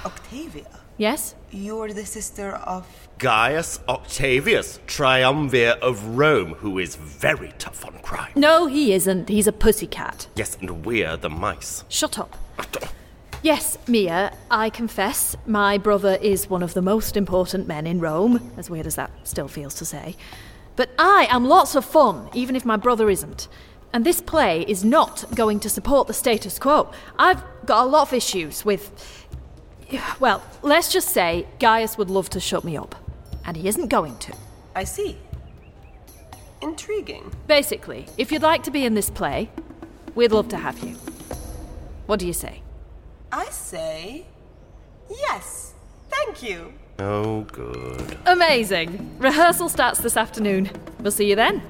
Octavia? 0.06 0.80
Yes? 0.96 1.34
You're 1.50 1.92
the 1.92 2.06
sister 2.06 2.52
of. 2.52 2.86
Gaius 3.18 3.78
Octavius, 3.86 4.80
triumvir 4.86 5.76
of 5.82 6.02
Rome, 6.16 6.54
who 6.54 6.78
is 6.78 6.96
very 6.96 7.52
tough 7.58 7.84
on 7.84 7.98
crime. 7.98 8.32
No, 8.34 8.64
he 8.64 8.94
isn't. 8.94 9.28
He's 9.28 9.46
a 9.46 9.52
pussycat. 9.52 10.28
Yes, 10.34 10.56
and 10.62 10.86
we're 10.86 11.18
the 11.18 11.28
mice. 11.28 11.84
Shut 11.90 12.18
up. 12.18 12.38
Yes, 13.42 13.76
Mia, 13.86 14.34
I 14.50 14.70
confess, 14.70 15.36
my 15.44 15.76
brother 15.76 16.16
is 16.22 16.48
one 16.48 16.62
of 16.62 16.72
the 16.72 16.80
most 16.80 17.18
important 17.18 17.68
men 17.68 17.86
in 17.86 18.00
Rome, 18.00 18.50
as 18.56 18.70
weird 18.70 18.86
as 18.86 18.94
that 18.94 19.10
still 19.24 19.46
feels 19.46 19.74
to 19.74 19.84
say. 19.84 20.16
But 20.74 20.88
I 20.98 21.26
am 21.28 21.44
lots 21.44 21.74
of 21.74 21.84
fun, 21.84 22.30
even 22.32 22.56
if 22.56 22.64
my 22.64 22.78
brother 22.78 23.10
isn't. 23.10 23.46
And 23.92 24.04
this 24.04 24.20
play 24.20 24.62
is 24.62 24.84
not 24.84 25.24
going 25.34 25.60
to 25.60 25.68
support 25.68 26.06
the 26.06 26.14
status 26.14 26.58
quo. 26.58 26.90
I've 27.18 27.42
got 27.66 27.84
a 27.84 27.88
lot 27.88 28.08
of 28.08 28.14
issues 28.14 28.64
with. 28.64 29.26
Well, 30.18 30.42
let's 30.62 30.90
just 30.90 31.08
say 31.10 31.46
Gaius 31.58 31.98
would 31.98 32.08
love 32.08 32.30
to 32.30 32.40
shut 32.40 32.64
me 32.64 32.76
up. 32.76 32.94
And 33.44 33.56
he 33.56 33.68
isn't 33.68 33.88
going 33.88 34.16
to. 34.18 34.34
I 34.74 34.84
see. 34.84 35.18
Intriguing. 36.62 37.34
Basically, 37.46 38.06
if 38.16 38.32
you'd 38.32 38.42
like 38.42 38.62
to 38.62 38.70
be 38.70 38.86
in 38.86 38.94
this 38.94 39.10
play, 39.10 39.50
we'd 40.14 40.32
love 40.32 40.48
to 40.48 40.56
have 40.56 40.78
you. 40.78 40.94
What 42.06 42.20
do 42.20 42.26
you 42.26 42.32
say? 42.32 42.62
I 43.30 43.44
say. 43.46 44.26
Yes. 45.10 45.74
Thank 46.08 46.42
you. 46.42 46.72
Oh, 46.98 47.42
good. 47.42 48.18
Amazing! 48.26 49.16
Rehearsal 49.18 49.68
starts 49.68 50.00
this 50.00 50.16
afternoon. 50.16 50.70
We'll 51.00 51.10
see 51.10 51.28
you 51.28 51.36
then. 51.36 51.62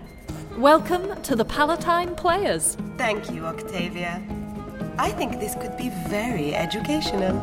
Welcome 0.59 1.21
to 1.23 1.35
the 1.35 1.47
Palatine 1.47 2.15
Players. 2.15 2.77
Thank 2.99 3.31
you, 3.31 3.47
Octavia. 3.47 4.23
I 4.99 5.11
think 5.11 5.41
this 5.41 5.55
could 5.55 5.77
be 5.79 5.89
very 6.09 6.55
educational. 6.55 7.39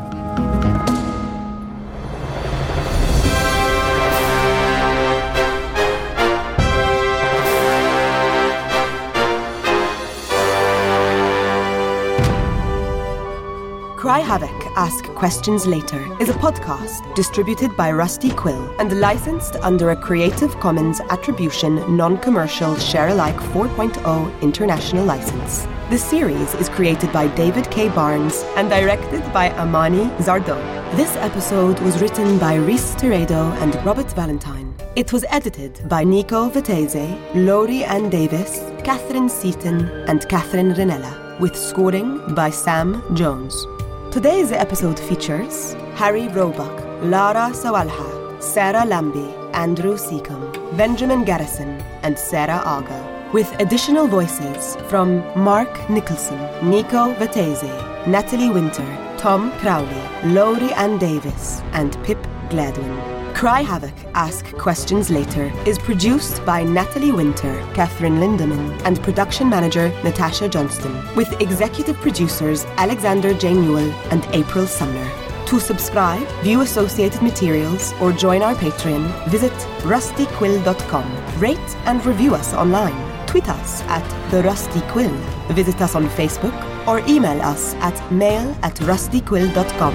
Cry 13.97 14.19
Havoc, 14.19 14.58
Ask 14.75 15.05
Questions 15.15 15.65
Later 15.65 16.01
is 16.21 16.29
a 16.29 16.33
podcast 16.33 17.15
distributed 17.15 17.75
by 17.75 17.91
Rusty 17.91 18.29
Quill 18.29 18.73
and 18.79 18.99
licensed 18.99 19.55
under 19.57 19.91
a 19.91 19.95
Creative 19.95 20.53
Commons 20.59 21.01
Attribution 21.09 21.97
Non 21.97 22.17
Commercial 22.17 22.75
Share 22.77 23.09
Alike 23.09 23.35
4.0 23.35 24.41
International 24.41 25.05
License. 25.05 25.67
The 25.89 25.97
series 25.97 26.53
is 26.55 26.69
created 26.69 27.11
by 27.11 27.27
David 27.35 27.69
K. 27.71 27.89
Barnes 27.89 28.43
and 28.55 28.69
directed 28.69 29.21
by 29.33 29.51
Amani 29.51 30.05
Zardoe. 30.19 30.61
This 30.95 31.15
episode 31.17 31.79
was 31.79 32.01
written 32.01 32.37
by 32.37 32.55
Rhys 32.55 32.95
Tirado 32.95 33.51
and 33.61 33.75
Robert 33.85 34.11
Valentine. 34.13 34.75
It 34.95 35.11
was 35.11 35.25
edited 35.29 35.87
by 35.89 36.03
Nico 36.03 36.49
Vettese, 36.49 37.17
Lowri 37.33 37.87
Ann 37.87 38.09
Davies, 38.09 38.59
Katharine 38.83 39.29
Seaton, 39.29 39.89
and 40.07 40.27
Catherine 40.29 40.73
Rinella, 40.73 41.39
with 41.39 41.55
scoring 41.55 42.33
by 42.35 42.49
Sam 42.49 43.03
Jones. 43.15 43.65
Today's 44.11 44.51
episode 44.51 44.99
features 44.99 45.75
Harry 45.93 46.27
Roebuck, 46.29 46.83
Lara 47.03 47.51
Sawalha, 47.53 48.41
Sarah 48.41 48.83
Lambie, 48.83 49.35
Andrew 49.53 49.97
Secombe, 49.97 50.75
Benjamin 50.75 51.23
Garrison, 51.23 51.79
and 52.01 52.17
Sarah 52.17 52.59
Agha, 52.65 53.29
with 53.33 53.53
additional 53.61 54.07
voices 54.07 54.77
from 54.87 55.19
Mark 55.37 55.69
Nicholson, 55.91 56.39
Nico 56.67 57.13
Vettese, 57.13 58.07
Natalie 58.07 58.49
Winter, 58.49 59.15
Tom 59.19 59.51
Crowley, 59.59 60.03
Lowri 60.23 60.71
Ann 60.71 60.97
Davies, 60.97 61.61
and 61.73 61.95
Pip 62.03 62.17
Gladwin. 62.49 63.18
Cry 63.39 63.61
Havoc, 63.61 63.93
Ask 64.15 64.45
Questions 64.57 65.09
Later 65.09 65.49
is 65.65 65.79
produced 65.79 66.45
by 66.45 66.61
Natalie 66.61 67.13
Winter, 67.13 67.55
Katherine 67.73 68.17
Lindeman, 68.17 68.81
and 68.83 69.01
production 69.01 69.47
manager 69.47 69.87
Natasha 70.03 70.49
Johnston, 70.49 70.93
with 71.15 71.31
executive 71.39 71.95
producers 72.01 72.65
Alexander 72.75 73.33
J. 73.33 73.53
Newall 73.53 73.89
and 74.11 74.27
April 74.33 74.67
Sumner. 74.67 75.09
To 75.45 75.57
subscribe, 75.57 76.27
view 76.43 76.59
associated 76.59 77.21
materials, 77.21 77.93
or 78.01 78.11
join 78.11 78.41
our 78.41 78.55
Patreon, 78.55 79.29
visit 79.29 79.53
rustyquill.com. 79.87 81.39
Rate 81.39 81.77
and 81.85 82.05
review 82.05 82.35
us 82.35 82.53
online. 82.53 83.25
Tweet 83.25 83.47
us 83.47 83.81
at 83.83 84.31
The 84.31 84.43
Rusty 84.43 84.81
Quill. 84.91 85.15
Visit 85.51 85.81
us 85.81 85.95
on 85.95 86.09
Facebook 86.09 86.57
or 86.85 86.99
email 87.07 87.41
us 87.41 87.73
at 87.75 88.11
mail 88.11 88.53
at 88.63 88.75
rustyquill.com. 88.81 89.93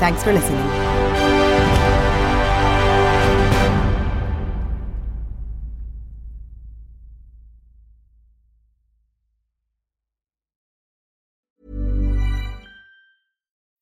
Thanks 0.00 0.24
for 0.24 0.32
listening. 0.32 0.93